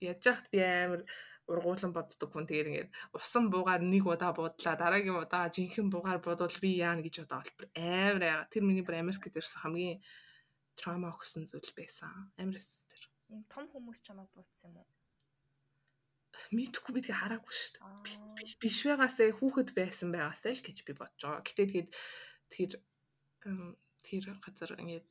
[0.01, 1.03] яаж яхад би амар
[1.47, 2.47] ургуулan боддог хүн.
[2.47, 7.23] Тэгээд ингээд усан буугаар нэг удаа буудлаа дараагийн удаа жинхэнэ буугаар бодвол би яана гэж
[7.23, 10.03] бодоо бол амар яа тэр миний бүр Америкт ирсэн хамгийн
[10.75, 12.11] трама өгсөн зүйл байсан.
[12.37, 14.89] Амарс тэр ийм том хүмүүс чамайг буутсан юм уу?
[16.53, 18.61] Мэдхгүй би тэгээ хараагүй шүү дээ.
[18.61, 21.47] Биш байгаасаа хүүхэд байсан байгаасаа л гэж би бодож байгаа.
[21.47, 21.91] Гэтээ тэгээд
[22.53, 22.71] тэр
[24.05, 25.09] тэр газар ингээд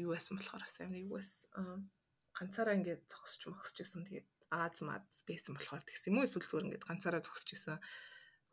[0.00, 1.90] юу байсан болохоор сайн юу байсан
[2.38, 4.06] ганцаараа ингээд зогсож мөгсөж исэн.
[4.06, 6.24] Тэгээд Аз мад байсан болохоор тэгсэн юм уу?
[6.24, 7.76] Эсвэл зүгээр ингээд ганцаараа зогсож исэн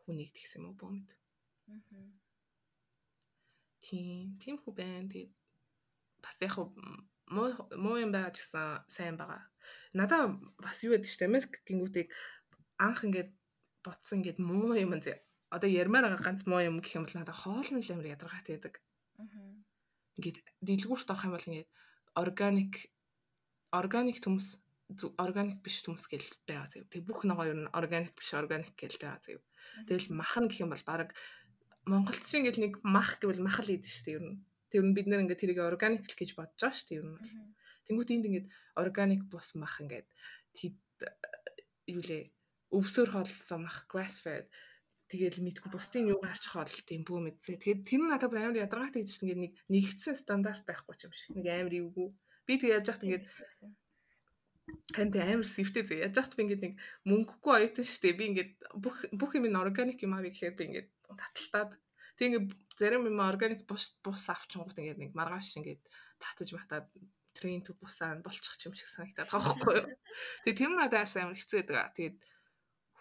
[0.04, 1.10] хүнийг тэгсэн юм уу бөөмд.
[1.72, 2.12] Аа.
[3.80, 5.08] Тийм, тийм хүү байна.
[5.08, 5.32] Тэгээд
[6.20, 6.56] бас яг
[7.32, 7.48] муу
[7.80, 9.48] муу юм байгаа ч гэсэн сайн байгаа.
[9.96, 12.12] Надаа бас юу гэдэг чинь Америк гингүүдийг
[12.76, 13.32] анх ингээд
[13.88, 15.24] бодсон ингээд муу юм зэ.
[15.48, 18.84] Одоо ярмаар байгаа ганц муу юм гэх юм бол надаа хоолны л амар ядаргаатай байдаг.
[19.16, 19.32] Аа.
[20.20, 21.72] Ингээд дэлгүүрт орох юм бол ингээд
[22.20, 22.92] органик
[23.80, 24.60] органик төмс
[25.18, 26.92] органик биш хүмүүс гэл байгаа заяа.
[26.94, 29.42] Тэг бүх ногоо ер нь органик биш органик гэл байгаа заяа.
[29.90, 31.10] Тэгэл мах нь гэх юм бол баг
[31.86, 34.38] Монголд чинь ингээд нэг мах гэвэл мах л идэв шүү дээ ер нь.
[34.70, 37.18] Тэр нь бид нэр ингээд тэрийг органик л гэж бодож байгаа шүү дээ ер нь.
[37.86, 40.08] Тэнгүүт энд ингээд органик бус мах ингээд
[41.90, 42.24] юу лээ
[42.74, 44.50] өвсөөр хоолсон мах grass fed
[45.10, 47.62] тэгэл мэдгүй бусдын юу гарч хоол тийм бүү мэдсэ.
[47.62, 51.38] Тэгээд тэр нь надад амар ядаргаатай гэж ингээд нэг нэгдсэн стандарт байхгүй юм шиг.
[51.38, 52.10] Нэг амар эвгүй.
[52.46, 53.26] Би тэг яаж яхад ингээд
[54.96, 55.98] Танд амар сэвтэй зөө.
[56.06, 56.74] Яаж яхад би ингээд нэг
[57.06, 58.18] мөнгөгүй оюутан дээ.
[58.18, 61.72] Би ингээд бүх бүх юм нь органик юм аа гэхээр би ингээд таталтаад
[62.18, 62.48] тэг ингээд
[62.80, 65.84] зарим юм органик бус бус авчихгууд ингээд нэг маргааш ингээд
[66.18, 66.88] татаж матаад
[67.36, 69.88] трейн ту бусаа болчих юм шиг санагдаад байгаа байхгүй юу.
[70.48, 71.94] Тэгээ тэр надад амар хэцүү байдаг.
[72.00, 72.18] Тэгээд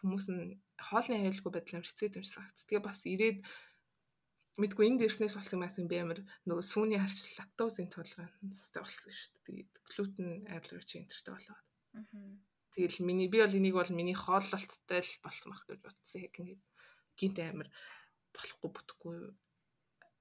[0.03, 2.67] хүмүүс нь хоолны аюулгүй байдал амар хэцүү юм шиг санагдав.
[2.67, 3.39] Тэгээ бас ирээд
[4.61, 9.31] мэдгүй энд ирснээс болсон юм аасан би амар нөгөө сүүний харч лактоз интолерантстай болсон шүү
[9.35, 9.43] дээ.
[9.47, 11.63] Тэгээд глютен аллерги энтертэй болоод.
[12.75, 16.55] Тэгэл миний би бол энийг бол миний хооллолттой л болсон байх гэж утсан яг ингэ
[17.19, 17.69] гинт амар
[18.35, 19.19] болохгүй бүтэхгүй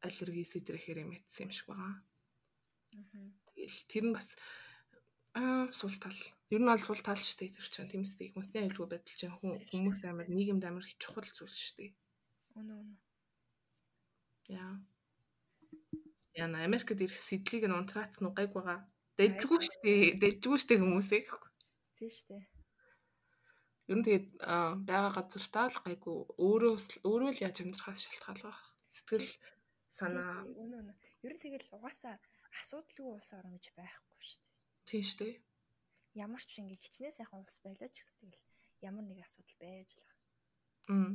[0.06, 1.94] аллерги сэдрэхээр юм ятсан юм шиг байгаа.
[3.54, 4.30] Тэгэл тэр нь бас
[5.34, 6.22] аа сул тал.
[6.54, 8.34] Ер нь бол сул тал шүү дээ тэр чинь тийм үстэй.
[8.34, 11.92] Хүмүүсийн аюулгүй байдал чинь хүмүүс амар нийгэмд амар чухал зүйл шүү дээ.
[12.58, 13.03] Үнэ үнэ.
[14.50, 14.76] Яа.
[16.34, 18.80] Яна Америкт ирэх сэдлийг нь унтраац нь гайг байгаа.
[19.18, 20.18] Дэжгүй дээ.
[20.18, 21.22] Дэжгүй хүмүүсээ.
[21.98, 22.44] Тийм шүү дээ.
[23.92, 24.28] Ер нь тэгээд
[24.90, 26.76] байгаа газартаа л гайгүй өөрөө
[27.06, 28.58] өөрөө л яаж амьдрахаас шалтгаалгаа.
[28.90, 29.30] Сэтгэл
[29.94, 30.42] санаа.
[31.22, 32.18] Ер нь тэгэл угаасаа
[32.60, 34.54] асуудалгүй улс орно гэж байхгүй дээ.
[34.90, 35.34] Тийм дээ.
[36.26, 38.44] Ямар ч ингэ хичнээн сайхан улс байлаа ч гэсэн тэгэл
[38.82, 40.22] ямар нэг асуудал байж л байгаа.
[40.90, 41.14] Мм.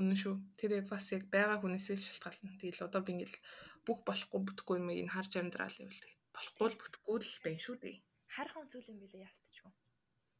[0.00, 0.34] Үнэн шүү.
[0.56, 2.56] Тэр яг бас яг байгаа хүнээсээ л шалтгаална.
[2.56, 3.36] Тэгэл одоо би ингээл
[3.84, 7.76] бүх болохгүй бүтггүй юм ин харж амьдрал гэвэл тэгээд болохгүй л бүтггүй л байна шүү
[7.84, 7.96] дээ.
[8.32, 9.72] Хархан зүйл юм билээ ялтчихгүй.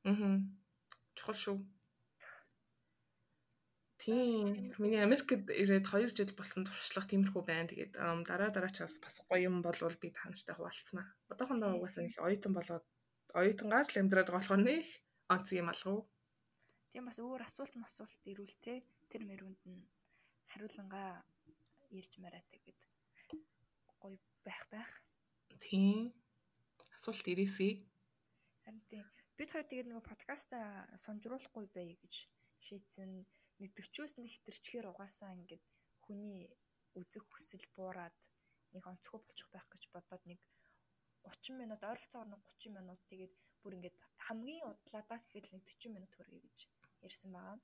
[0.08, 0.40] Аа.
[1.16, 1.56] Чухал шүү.
[4.00, 4.72] Тийм.
[4.80, 7.68] Миний Америкт ирээд 2 жил болсон туршлага тиймэрхүү байна.
[7.68, 7.92] Тэгээд
[8.24, 11.04] дараа дараачаас бас гоё юм болвол би танартай хуваалцсанаа.
[11.28, 12.84] Одоохондоо угаасаа их оюутан болоод
[13.36, 14.88] оюутангаар л амьдраад болохоор нэх
[15.28, 16.08] онц юм алгав.
[16.92, 18.80] Тийм бас өөр асуулт масуулт ирүүл те
[19.12, 19.82] тэр мөрөнд нь
[20.50, 21.10] хариулангаа
[21.98, 22.80] ирж мараа тэгээд
[24.00, 24.92] гоё байх байх.
[25.60, 26.14] Тийм.
[26.96, 27.72] Асуулт ирээсэй.
[28.64, 29.06] Харин тийм.
[29.36, 30.58] Бид хоёр тэгээд нөгөө подкаста
[31.04, 32.14] сонжруулахгүй бай гэж
[32.66, 33.10] шийдсэн
[33.60, 35.64] нэг 40-оос нэг хэтэрчгээр угаасаа ингээд
[36.04, 36.48] хүний
[36.96, 38.16] үзэх хүсэл буураад
[38.72, 40.40] нэг онцгой болчих байх гэж бодоод нэг
[41.24, 46.12] 30 минут ойролцоогоор нэг 30 минут тэгээд бүр ингээд хамгийн удлаадаа гэхэд нэг 40 минут
[46.16, 46.58] хүргэе гэж
[47.04, 47.58] ярьсан байгаа.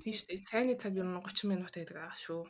[0.00, 0.48] Тийм шүү дээ.
[0.48, 2.42] Цайны цаг юм 30 минут байдаг аа шүү.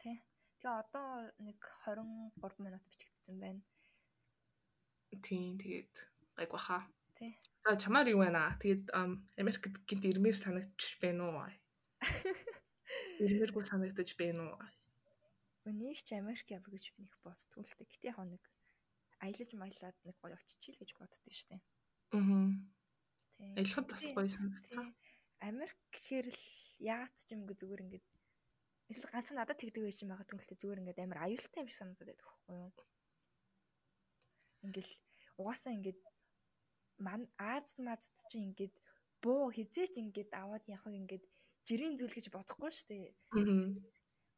[0.00, 0.16] Тий.
[0.60, 3.62] Тэгээ одоо нэг 23 минут бичигдсэн байна.
[5.22, 5.94] Тийм тэгээд
[6.36, 6.84] гайг баха.
[7.16, 7.36] Тий.
[7.64, 8.58] За чамаар юу байна аа?
[8.60, 8.92] Тэгээд
[9.36, 11.48] Америкт гинт ирмээр санагдчих байна уу?
[13.24, 14.62] Ирмээргүй санагдаж байна уу?
[15.68, 17.88] Өнийг ч Америк явах гэж би нэг боддгоо л дээ.
[17.92, 18.42] Гэтэ яг нэг
[19.20, 21.60] аялаж маялаад нэг гоё очичил гэж боддөө штэ.
[22.16, 22.48] Аа.
[23.58, 24.94] Аялахад бас гоё санагдсан.
[25.40, 26.44] Америк гэхээр л
[26.82, 28.06] яагаад ч юм гээ зүгээр ингээд
[28.90, 32.26] эсвэл ганц надад тэгдэг байж магадгүй л зүгээр ингээд амар аюултай юм шиг санагдаад байдаг
[32.26, 32.72] байхгүй юу?
[34.66, 34.92] Ингээл
[35.38, 36.00] угаасаа ингээд
[37.06, 38.74] ман Азад мазд чинь ингээд
[39.22, 41.24] буу хизээч ингээд аваад явах ингээд
[41.66, 43.06] жирийн зүйл гэж бодохгүй шүү дээ.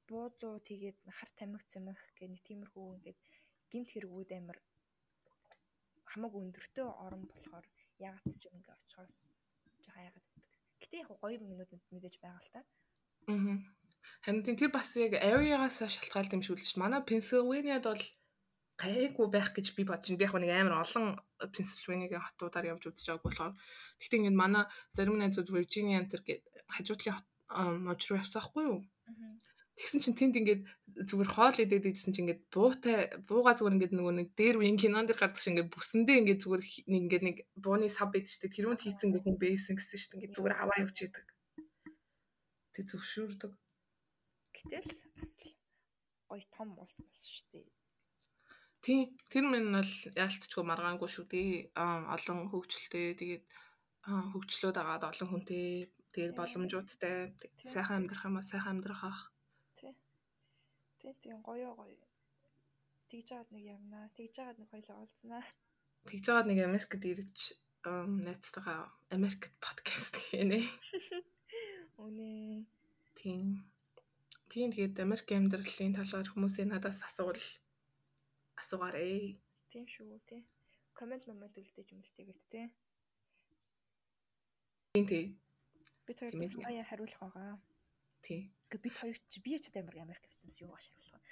[0.09, 3.21] Буу зуу тэгээд хар тамхи цамх гэх нэг тиймэрхүү ингээд
[3.71, 4.59] гинт хэрэгүүд амар
[6.11, 7.67] хамаагүй өндөртөө орон болохоор
[8.09, 9.15] ягаад ч юм ингээ очихоос
[9.85, 10.30] жоо ягаад гэдэг.
[10.81, 12.61] Гэтэ яг гоё минут мэдээж байгаа л та.
[13.29, 13.57] Аа.
[14.25, 16.77] Харин тэр бас яг area-гаас шалтгаалт юм шиг л ш.
[16.81, 18.05] Манай Pennsylvania-д бол
[18.81, 20.21] гайгүй байх гэж би бодож байна.
[20.21, 21.07] Би яг нэг амар олон
[21.55, 23.53] Pennsylvania-гийн хотуудаар явж үзэж байгааг болохоор
[24.01, 24.65] гэхдээ ингээд манай
[24.97, 26.43] зарим найзууд Virginia энэ төр гээд
[26.75, 27.21] хажуудлын
[27.85, 28.79] мож руу явсаахгүй юу?
[29.81, 30.63] Тэгсэн чинь тэнд ингээд
[31.09, 35.09] зүгээр хоол идээд идсэн чинь ингээд буутай бууга зүгээр ингээд нөгөө нэг дээр үеийн кинон
[35.09, 36.63] дэр гардаг шиг ингээд бүсэндээ ингээд зүгээр
[36.93, 40.37] нэг ингээд нэг бууны сав байд штэ тэрүүнд хийцэн ингээд хүн бэйсэн гэсэн штэ ингээд
[40.37, 41.27] зүгээр аваа явж идэг.
[42.77, 43.53] Тэг зөвшөөрдөг.
[44.53, 45.31] Гэтэл бас
[46.29, 47.65] ой том улс болсон штэ.
[48.85, 51.73] Тийм тэр минь бол яалтчгүй маргаангүй шүү дээ.
[51.81, 53.45] Аа олон хөгжилтэй тэгээд
[54.05, 57.17] хөгжлөөд агаад олон хүнтэй Тэгээд боломжуудтай
[57.73, 59.21] сайхан амьдрах юм аа сайхан амьдрах ах.
[61.01, 61.97] Тий, тийм гоё гоё.
[63.09, 64.13] Тэгж жаад нэг явнаа.
[64.17, 65.45] Тэгж жаад нэг хоёлоо уулзнаа.
[66.05, 67.57] Тэгж жаад нэг Америкт ирж
[68.27, 70.61] найзтайгаа Америкт подкаст хийнэ.
[72.05, 72.69] Үнэ.
[73.17, 73.65] Тийм.
[74.53, 77.41] Тийм тэгээд Америк амьдралын талаар хүмүүсийн надаас асуувал
[78.61, 79.41] асуугаарэй.
[79.73, 80.45] Тийм шүү тий.
[80.93, 82.67] Комент момент үлдээж юм л тэгээд тий.
[84.93, 85.25] Тийм тий.
[86.05, 86.49] Ээ.
[86.53, 87.70] дуртайгаа хариулах байгаа.
[88.25, 88.53] Тий.
[88.71, 91.23] Гэхдээ бид хоёр ч би ч Америк Америк юм юу гаш хариулах.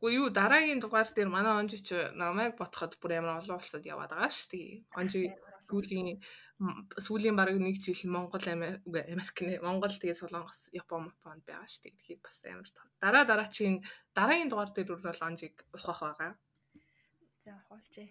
[0.00, 4.12] Уу юу дараагийн дугаар дээр манай онжи ч намайг ботход бүр амар олон улсад яваад
[4.12, 4.68] байгаа шүү дээ.
[5.00, 5.20] Онжи
[5.68, 6.16] сүүлийн
[7.04, 11.92] сүүлийн бараг нэг жил Монгол Америк нэ Монгол тэгээ Солонгос Япон Японд байгаа шүү.
[11.92, 12.86] Тэгэхээр бас амар тоо.
[13.02, 13.76] Дараа дараачийн
[14.16, 16.32] дараагийн дугаар дээр бүр бол онжиг ухах байгаа.
[17.42, 18.08] За хоолчээ.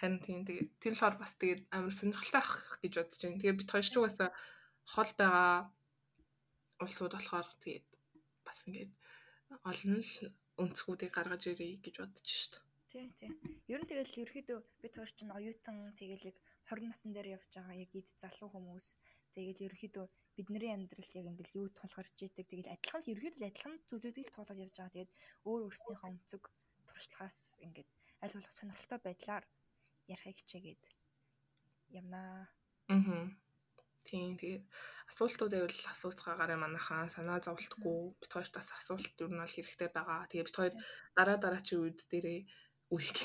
[0.00, 3.38] Харин тийм тэгээ тэр болохоор бас тэгээд амар сонирхолтой ах гэж бодож байна.
[3.38, 4.30] Тэгээ бид хоёр ч угаасаа
[4.86, 5.70] хол байгаа
[6.82, 7.88] улсууд болохоор тэгээд
[8.46, 8.92] бас ингээд
[9.68, 10.12] олон л
[10.62, 12.54] өнцгүүдийг гаргаж ирье гэж бодож шít.
[12.90, 13.30] Тий, тий.
[13.72, 16.36] Ер нь тэгэл ерөөдөө бид хоёр чинь оюутан тэгэл яг
[16.68, 18.86] 20 насн дээр явж байгаа яг эд залуу хүмүүс
[19.32, 24.28] тэгэл ерөөдөө бидний амьдралд яг ингээл юу тулгарч идэг тэгэл адилхан л ерөөдөө адилхан зүйлүүдийг
[24.32, 24.92] туулаад явж байгаа.
[24.92, 25.12] Тэгээд
[25.48, 26.42] өөр өөрснийхөө өнцөг
[26.88, 27.88] туршлагаас ингээд
[28.22, 29.44] аль болох сонирхолтой байдлаар
[30.12, 30.82] ярихыг хичээгээд
[31.96, 32.48] явнаа.
[32.92, 33.24] Аа.
[34.08, 34.64] Тийм тэгээд
[35.12, 40.28] асуултууд байвал асууцгаагаар манайхаа санаа зовлтгүй бид хоёрт бас асуулт юу нь бол хэрэгтэй байгаа.
[40.30, 40.74] Тэгээ бид хоёр
[41.16, 42.40] дараа дараачийн үед дээрээ
[42.94, 43.18] үеийг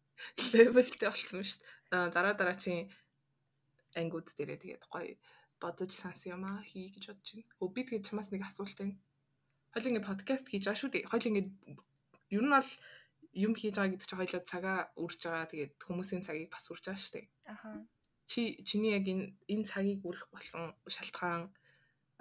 [0.52, 1.68] левелтэй болцсон шүү дээ.
[1.94, 2.90] Аа, Дараа дараачийн
[4.00, 5.14] ангиуд дээрээ тэгээд гоё
[5.62, 7.52] бодож сансан юм аа хий гэж бодож байна.
[7.62, 8.96] Өө би тэгээд чамаас нэг асуулт байна.
[9.72, 11.08] Хойл ингэ подкаст хийж байгаа шүү дээ.
[11.10, 11.42] Хойл ингэ
[12.36, 12.70] ер нь бол
[13.44, 15.50] юм хийж байгаа гэдэг чинь хоёлоо цагаа үрж байгаа.
[15.50, 17.26] Тэгээд хүмүүсийн цагийг бас үрж байгаа шүү дээ.
[17.52, 17.70] Аха.
[18.30, 21.42] Чи чиний яг энэ энэ цагийг үрэх болсон шалтгаан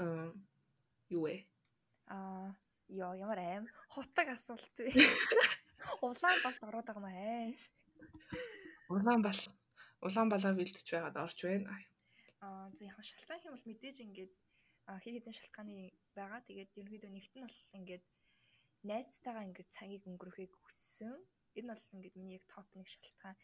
[0.01, 0.31] аа,
[1.09, 1.35] юу вэ?
[2.11, 2.55] Аа,
[2.89, 4.91] ёо ямар аим хутаг асуулт вэ?
[6.05, 7.63] Улаан болд ороод байгаа маа ааш.
[8.93, 9.41] Улаанбал
[10.05, 11.71] Улаанбалаа бэлдэж байгаад орж байна.
[12.43, 14.33] Аа за яг шалтгаан юм бол мэдээж ингээд
[15.03, 15.77] хэд хэдэн шалтгааны
[16.17, 16.41] байгаа.
[16.47, 18.03] Тэгээд ерөнхийдөө нэгт нь бол ингээд
[18.89, 21.15] найзтайгаа ингээд цагийг өнгөрөхийг хүссэн.
[21.59, 23.37] Энэ бол ингээд миний яг топ нэг шалтгаан.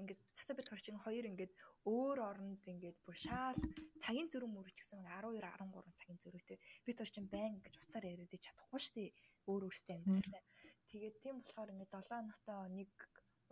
[0.00, 1.52] Ингээд цацаа бид хоёр чинь хоёр ингээд
[1.84, 3.60] өөр оронд ингээд бүр шаал
[4.02, 8.32] цагийн зөрүү мөрөж гэсэн 12 13 цагийн зөрүүтэй бид хоёр чинь байн гэж уцаар яриад
[8.32, 9.10] чадахгүй шүү дээ.
[9.50, 10.44] Өөр өөртөө амьдралтай.
[10.90, 12.92] Тэгээд тийм болохоор ингээд 7 нотоо нэг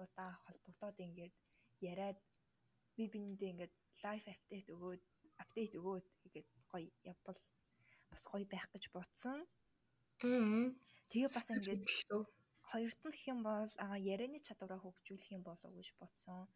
[0.01, 1.35] удаа холбогдоод ингээд
[1.85, 2.19] яриад
[2.97, 5.03] би биндээ ингээд лайф апдейт өгөөд
[5.43, 7.41] апдейт өгөөд ингээд гоё явбал
[8.11, 9.39] бас гоё байх гэж бодсон.
[10.25, 10.75] Аа.
[11.11, 11.83] Тэгээ бас ингээд
[12.73, 16.49] хоёрт нь гэх юм бол аа ярианы чадвараа хөгжүүлэх юм болов уу гэж бодсон.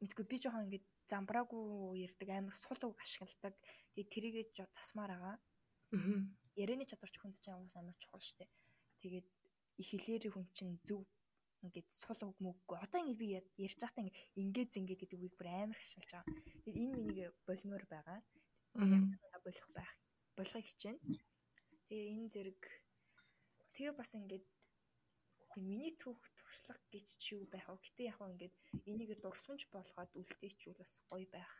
[0.00, 3.54] Мэдгүй би жоохон ингээд замбраагүй ярддаг амар сул үг ашигладаг.
[3.92, 5.36] Тэгээ тэрийгээ засмаар байгаа.
[5.92, 6.20] Аа.
[6.56, 8.48] Ярианы чадвар ч хүнд чинь уус амар чухал штэ.
[9.04, 9.28] Тэгээд
[9.80, 11.04] их хэлээрээ хүн чинь зөв
[11.64, 12.76] ингээд сул үг мөггүй.
[12.80, 13.26] Одоо ингээд би
[13.68, 16.24] ярьж байхдаа ингээд ингээд зингээд гэдэг үгийг бүр амар хашилж байгаа.
[16.64, 18.20] Тэгээд энэ миний болмоор байгаа.
[18.80, 18.88] Аа.
[18.88, 19.92] Яг цаанаа болох байх.
[20.36, 21.00] Болохыг хичээнэ.
[21.88, 22.60] Тэгээ энэ зэрэг
[23.74, 24.44] тэгээ бас ингээд
[25.54, 27.78] тэг миний түүх туршлага гэж чи юу байх вэ?
[27.78, 28.54] Гэтэ яг ингээд
[28.90, 31.52] энийг дурсамж болгоод үлдээчүүл бас гоё байх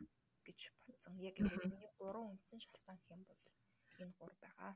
[0.43, 1.15] гэж бодсон.
[1.23, 3.39] Яг ингээд миний гурван үндсэн шалтгаан гэх юм бол
[4.03, 4.75] энэ гур байгаа.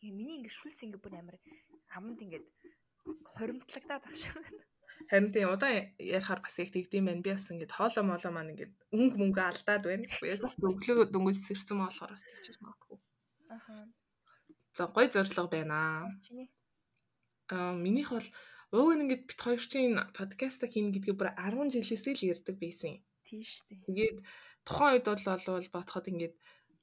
[0.00, 1.36] Тэгээ миний ингээд шүлс ингээд бүр амар
[1.92, 2.46] аманд ингээд
[3.36, 4.40] хоримтлагдаад байгаа шүү.
[5.12, 7.20] Харин тийм удаан ярихаар бас яг тэгдэм байх.
[7.20, 10.08] Би бас ингээд хоолоо молоо маань ингээд өнгө мөнгө алдаад байна.
[10.24, 12.98] Яг өглөө дөнгөж сэрсэн болохоор бас тийч магадгүй.
[13.52, 13.74] Аха.
[14.76, 16.08] За гой зориг байна.
[16.24, 16.48] Чиний
[17.56, 18.28] минийх бол
[18.72, 23.02] ууг нь ингээд бит хоёр чинь подкаст хийнэ гэдгийг бүр 10 жилээсээ л ярьдаг байсан.
[23.26, 23.78] тийш үү.
[23.86, 24.18] Тэгээд
[24.66, 26.34] тухайн үед бол олвол бодоход ингээд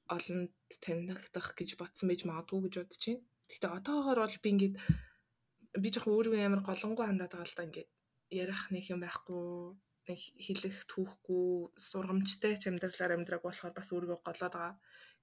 [0.08, 0.52] олонд
[0.84, 3.24] танигдах гэж бодсон байж магадгүй гэж бодож байна.
[3.48, 4.74] Гэхдээ одоогоор бол би ингээд
[5.82, 7.90] би жоохон өөрийгөө амар голонгой хандаад байгаа л да ингээд
[8.42, 9.44] ярих нэг юм байхгүй
[10.08, 14.74] нэг хэлэх түүхгүй сургамжтай ч амьдралаар амьдраг болохоор бас өөрийгөө голоод байгаа.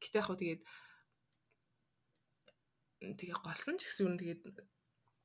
[0.02, 0.62] Гэтэ яг хөө тэгээд
[3.18, 4.42] тэгээ голсон ч гэсэн юм тэгээд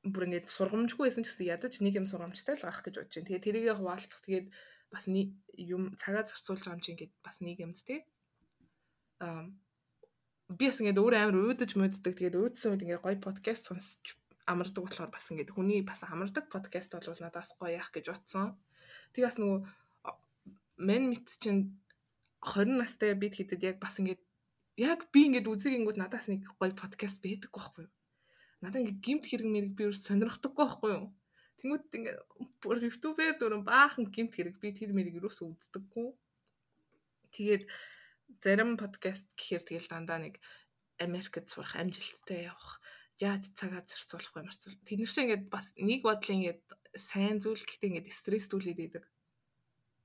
[0.01, 3.27] бүр ингээд сургамжгүй байсан ч гэсэн ядаж нэг юм сургамжтай л гарах гэж бодож байна.
[3.29, 4.47] Тэгээд тэрийгээ хуваалцах тэгээд
[4.89, 8.01] бас юм цагаа зарцуулж байгаа юм чинь ингээд бас нэг юмд тий.
[9.21, 9.45] Аа
[10.57, 14.17] би бас ингээд өөр амар уудаж моддаг тэгээд уудсан үед ингээд гоё подкаст сонсч
[14.49, 18.57] амардаг болохоор бас ингээд хүний бас амардаг подкаст бол надаас гоё яах гэж бодсон.
[19.13, 19.59] Тэг бас нөгөө
[20.81, 21.77] мен мэт чинь
[22.41, 24.21] 20 настай бид хэдэд яг бас ингээд
[24.81, 27.93] яг би ингээд үзэгэнгүүд надаас нэг гоё подкаст байдаг байхгүй юу?
[28.61, 31.07] Надаа ингээд гимт хэрэг мэрэг би өөр сонирхдаггүй байхгүй юу?
[31.59, 32.17] Тэнгүүд ингээд
[32.61, 36.09] бүр YouTube-ээр дөрөн баахан гимт хэрэг би тэр мэрэг юусоо үздэггүй.
[37.33, 37.63] Тэгээд
[38.41, 40.37] зарим подкаст гэхээр тэгэл дандаа нэг
[41.01, 42.77] Америкт сурах амжилттай явах
[43.17, 44.77] яаж цагаа зарцуулах вэ марцуул.
[44.85, 46.61] Тэд нар чинь ингээд бас нэг бодлын ингээд
[46.97, 49.05] сайн зүйл гэхдээ ингээд стресс түлээд идэг.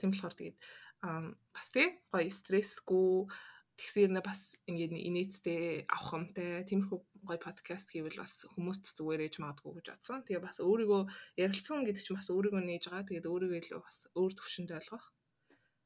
[0.01, 0.59] Тийм болохоор тэгээд
[1.53, 3.29] бас тий гоё стрессгүй
[3.77, 9.87] тэгсэрнэ бас ингээд инээдтэй авахмтай тиймэрхүү гоё подкаст хийвэл бас хүмүүст зүгээр ээж магадгүй гэж
[9.93, 10.25] бодсон.
[10.25, 11.03] Тэгээ бас өөрийгөө
[11.37, 13.05] ярилцсан гэдэг чинь бас өөрийгөө нээж байгаа.
[13.05, 15.07] Тэгээд өөрийгөө илүү бас өөр төвшөнд ойлгох.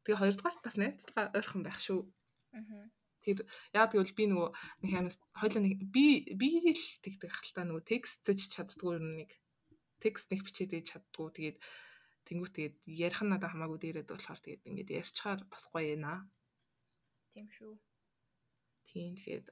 [0.07, 2.00] Тэгээ хоёрдугаарт бас найзтайгаа ойрхон байх шүү.
[2.55, 2.87] Аа.
[3.20, 4.48] Тэр яа тэгвэл би нөгөө
[4.87, 6.07] нэг амар хоёлаа нэг би
[6.40, 9.37] би л тэгдэг хальтаа нөгөө текстж чаддгүй юм нэг
[10.00, 11.59] текст нэг бичээд ээж чаддгүй тэгээд
[12.24, 16.00] тэнгуү тэгээд ярих надад хамаагүй дээрэд болохоор тэгээд ингээд ярьчихаар бас гоё ээ.
[17.35, 17.75] Тийм шүү.
[18.90, 19.47] Тийм тэгээд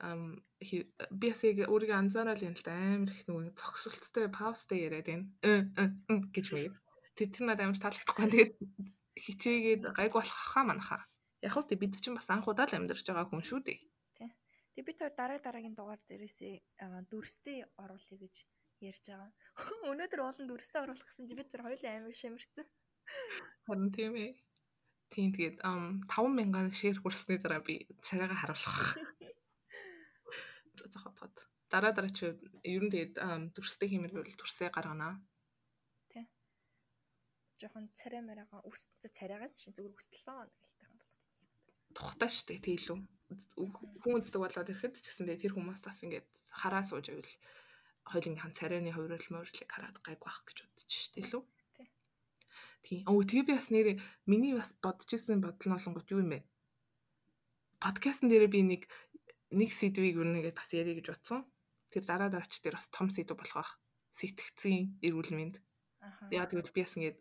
[1.15, 5.27] би бас яг өөрийгөө анзаараад юм л да амар их нөгөө зогсолттой паузтай яриад байна.
[6.35, 6.67] гэж үгүй.
[7.15, 8.27] Тэд тэр надад амар таалагдахгүй.
[8.35, 8.53] Тэгээд
[9.15, 10.99] хичээгээд гайг болох хаа манаха.
[11.39, 13.79] Яг хөө бид чинь бас анхудаа л амьдарч байгаа хүн шүү дээ.
[14.19, 14.31] Тийм.
[14.75, 16.55] Тэгээд бид хоёр дараа дараагийн дугаар дээрээсээ
[17.07, 18.35] дүрстэй оруулъя гэж
[18.91, 19.31] ярьж байгаа.
[19.91, 22.67] Өнөөдөр уулын дүрстэй оруулах гэсэн чи бид тэр хоёулаа амар шимэрсэн.
[23.67, 24.31] Харин тийм ээ.
[25.09, 28.97] Тийм тэгээд 5000 шеэр хүрсний дараа би царайгаа харуулах.
[30.93, 31.37] зохотгоод.
[31.71, 32.33] Дараа дараа чи
[32.65, 33.15] ер нь тэгээд
[33.55, 35.21] дүрстэй хиймэр бол дүрсээ гаргана.
[36.09, 36.25] Тий.
[37.61, 41.13] Жохон царай мараага үсцэ царайгаа чи зүгээр үстлээ гэлтэй юм бол.
[41.93, 42.99] Тухтай штэ тий илүү.
[44.01, 47.35] Хүн үздэг болоод ирэхэд ч гэсэн тэр хүмүүс бас ингээд хараа сууж байвал
[48.09, 51.43] хоёлынгийн царайны хувирал морилыг хараад гайг байх гэж бодчих штэ илүү.
[52.89, 53.05] Тийм.
[53.05, 56.41] Өө тэгээ би бас нэр миний бас бодож исэн бодол нь олонгот юу юм бэ?
[57.85, 58.89] Подкастн дээр би нэг
[59.53, 61.45] нэг сэдвийг өрнөгээд бас ярих гэж утсан.
[61.93, 63.73] Тэр дараа дараач дээр бас том сэдв болох байх.
[64.17, 65.61] Сэтгцийн эрүүл мэнд.
[66.33, 67.21] Яа тэгвэл би бас ингээд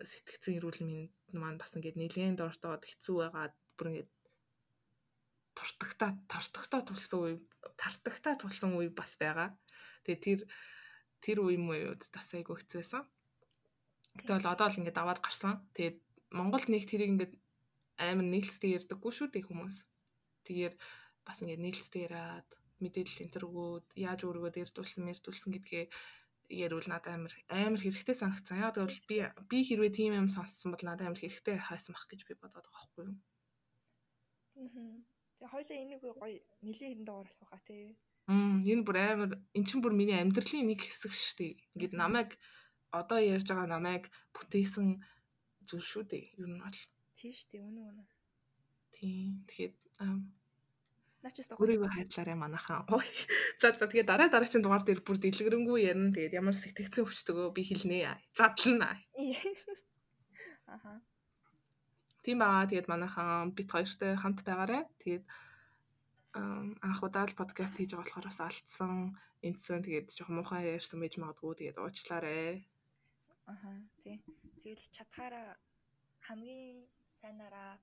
[0.00, 4.10] сэтгцийн эрүүл мэнд маань бас ингээд нэлээд дортоод хэцүү байгаад бүр ингээд
[5.56, 7.34] туртагтаа тортогтоо тулсан үе
[7.76, 9.52] тартагтаа тулсан үе бас байгаа.
[10.08, 10.40] Тэгээ тэр
[11.20, 13.04] тэр үе мууууд бас айгүй хэцүүсэн.
[14.24, 15.60] Бол одоо л ингээд аваад гарсан.
[15.76, 15.98] Тэгээд
[16.32, 17.34] Монгол нэг тэрийг ингээд
[18.00, 19.76] амар нээлттэй ярьдаггүй шүү дээ хүмүүс.
[20.48, 20.76] Тэгээд
[21.26, 22.48] бас ингээд нээлттэй яриад
[22.80, 25.84] мэдээлэл энэ төргүүд яаж өөрийгөө дэрдүүлсэн мэрдүүлсэн гэдгээ
[26.52, 28.60] ярил надад амар амар хэрэгтэй санагцсан.
[28.60, 29.16] Яг тэгвэл би
[29.50, 32.84] би хэрвээ тийм юм сонссон бол надад амар хэрэгтэй хайсан бах гэж би бодоод байгаа
[32.84, 33.16] байхгүй юу?
[34.60, 35.00] Аа.
[35.36, 37.96] Тэгээ хоёлаа энийг гоё нилийн хэдэн доор болох байхаа тий.
[38.28, 41.52] Мм энэ бүр амар эн чинь бүр миний амьдралын нэг хэсэг шүү дээ.
[41.74, 42.30] Ингээд намайг
[42.90, 45.02] одоо ярьж байгаа намайг бүтээсэн
[45.68, 46.24] зүйл шүү дээ.
[46.40, 46.78] Юу нь бол.
[47.18, 48.08] Тийш дээ үнэн үнэн.
[48.94, 49.44] Тийм.
[49.48, 49.72] Тэгэхээр
[51.26, 51.58] Начис тоо.
[51.58, 52.86] Өөрийгөө хайдлаарай манайхаа.
[53.60, 56.14] За за тэгээ дараа дараагийн дугаар дээр бүр дэлгэрэнгүй ярина.
[56.14, 58.14] Тэгээд ямар сэтгцэн өвчтөгөө би хэлнэ.
[58.36, 58.94] Задлана.
[60.74, 61.02] Аха.
[62.22, 62.68] Тийм баа.
[62.70, 64.86] Тэгээд манайхаа бит хоёртой хамт байгаарай.
[65.02, 65.24] Тэгээд
[66.36, 69.18] анх удаа л подкаст хийж байгаа болохоор бас алдсан.
[69.42, 71.58] Энтсэн тэгээд жоохон муухай ярьсан байж магадгүй.
[71.58, 72.62] Тэгээд уучлаарай.
[73.46, 73.70] Аха.
[74.02, 74.18] Тий.
[74.62, 75.54] Тэгэл чатгаараа
[76.26, 77.78] хамгийн сайнараа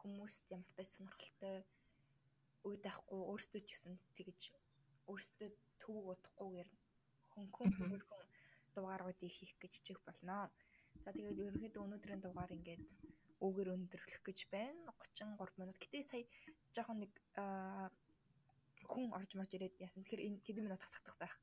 [0.00, 1.56] хүмүүст ямар ч сонирхолтой
[2.68, 4.40] үе даахгүй өөртөө ч гэсэн тэгэж
[5.08, 5.48] өөртөө
[5.80, 6.70] төвөг удахгүйгээр
[7.32, 8.02] хөнгөн хөнгөн
[8.74, 10.52] дугааруудыг хийх гэж чих болно.
[11.04, 12.82] За тэгээд ерөнхийдөө өнөөдрийн дугаар ингээд
[13.40, 14.92] өвгөр өндөрлөх гэж байна.
[15.00, 15.76] 33 минут.
[15.80, 16.24] Гэтэ сая
[16.74, 17.12] жоохон нэг
[18.92, 20.02] хүн орж марж ирээд яасан.
[20.02, 21.34] Тэгэхээр энэ хэдэн минут хасагдах байх.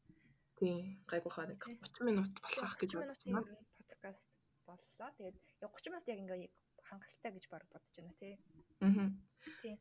[0.56, 1.04] Тийм.
[1.12, 3.12] Гайгүй хаа нэг 30 минут болох гэж бодсон.
[3.12, 4.30] 30 минутын подкаст
[4.64, 5.10] боллоо.
[5.20, 6.50] Тэгээд 30 минут яг ингээ
[6.88, 8.34] хангалттай гэж баг бодож байна тий.
[8.80, 9.12] Аа.
[9.62, 9.76] Тий.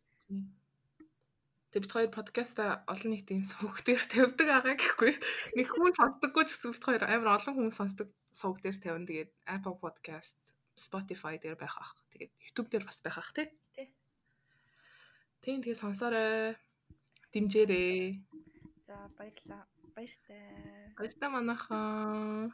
[1.70, 5.12] Тэгээ бид хоёр подкаста олон нийтийн сувг дээр тавьдаг байгаа гэхгүй.
[5.58, 9.06] Нэг хүн сонсдоггүй ч гэсэн бид хоёр амар олон хүн сонсдог сувг дээр тавина.
[9.06, 10.38] Тэгээд Apple Podcast,
[10.74, 11.98] Spotify дээр байх ах.
[12.14, 13.50] Тэгээд YouTube дээр бас байх ах тий.
[13.74, 13.90] Тий.
[15.42, 16.58] Тийм тэгээ сонсоорой.
[17.34, 18.22] Димжээрэй.
[18.86, 19.66] За баярлалаа.
[19.94, 20.92] Баяртай.
[20.96, 22.50] Баяртай манайхаа.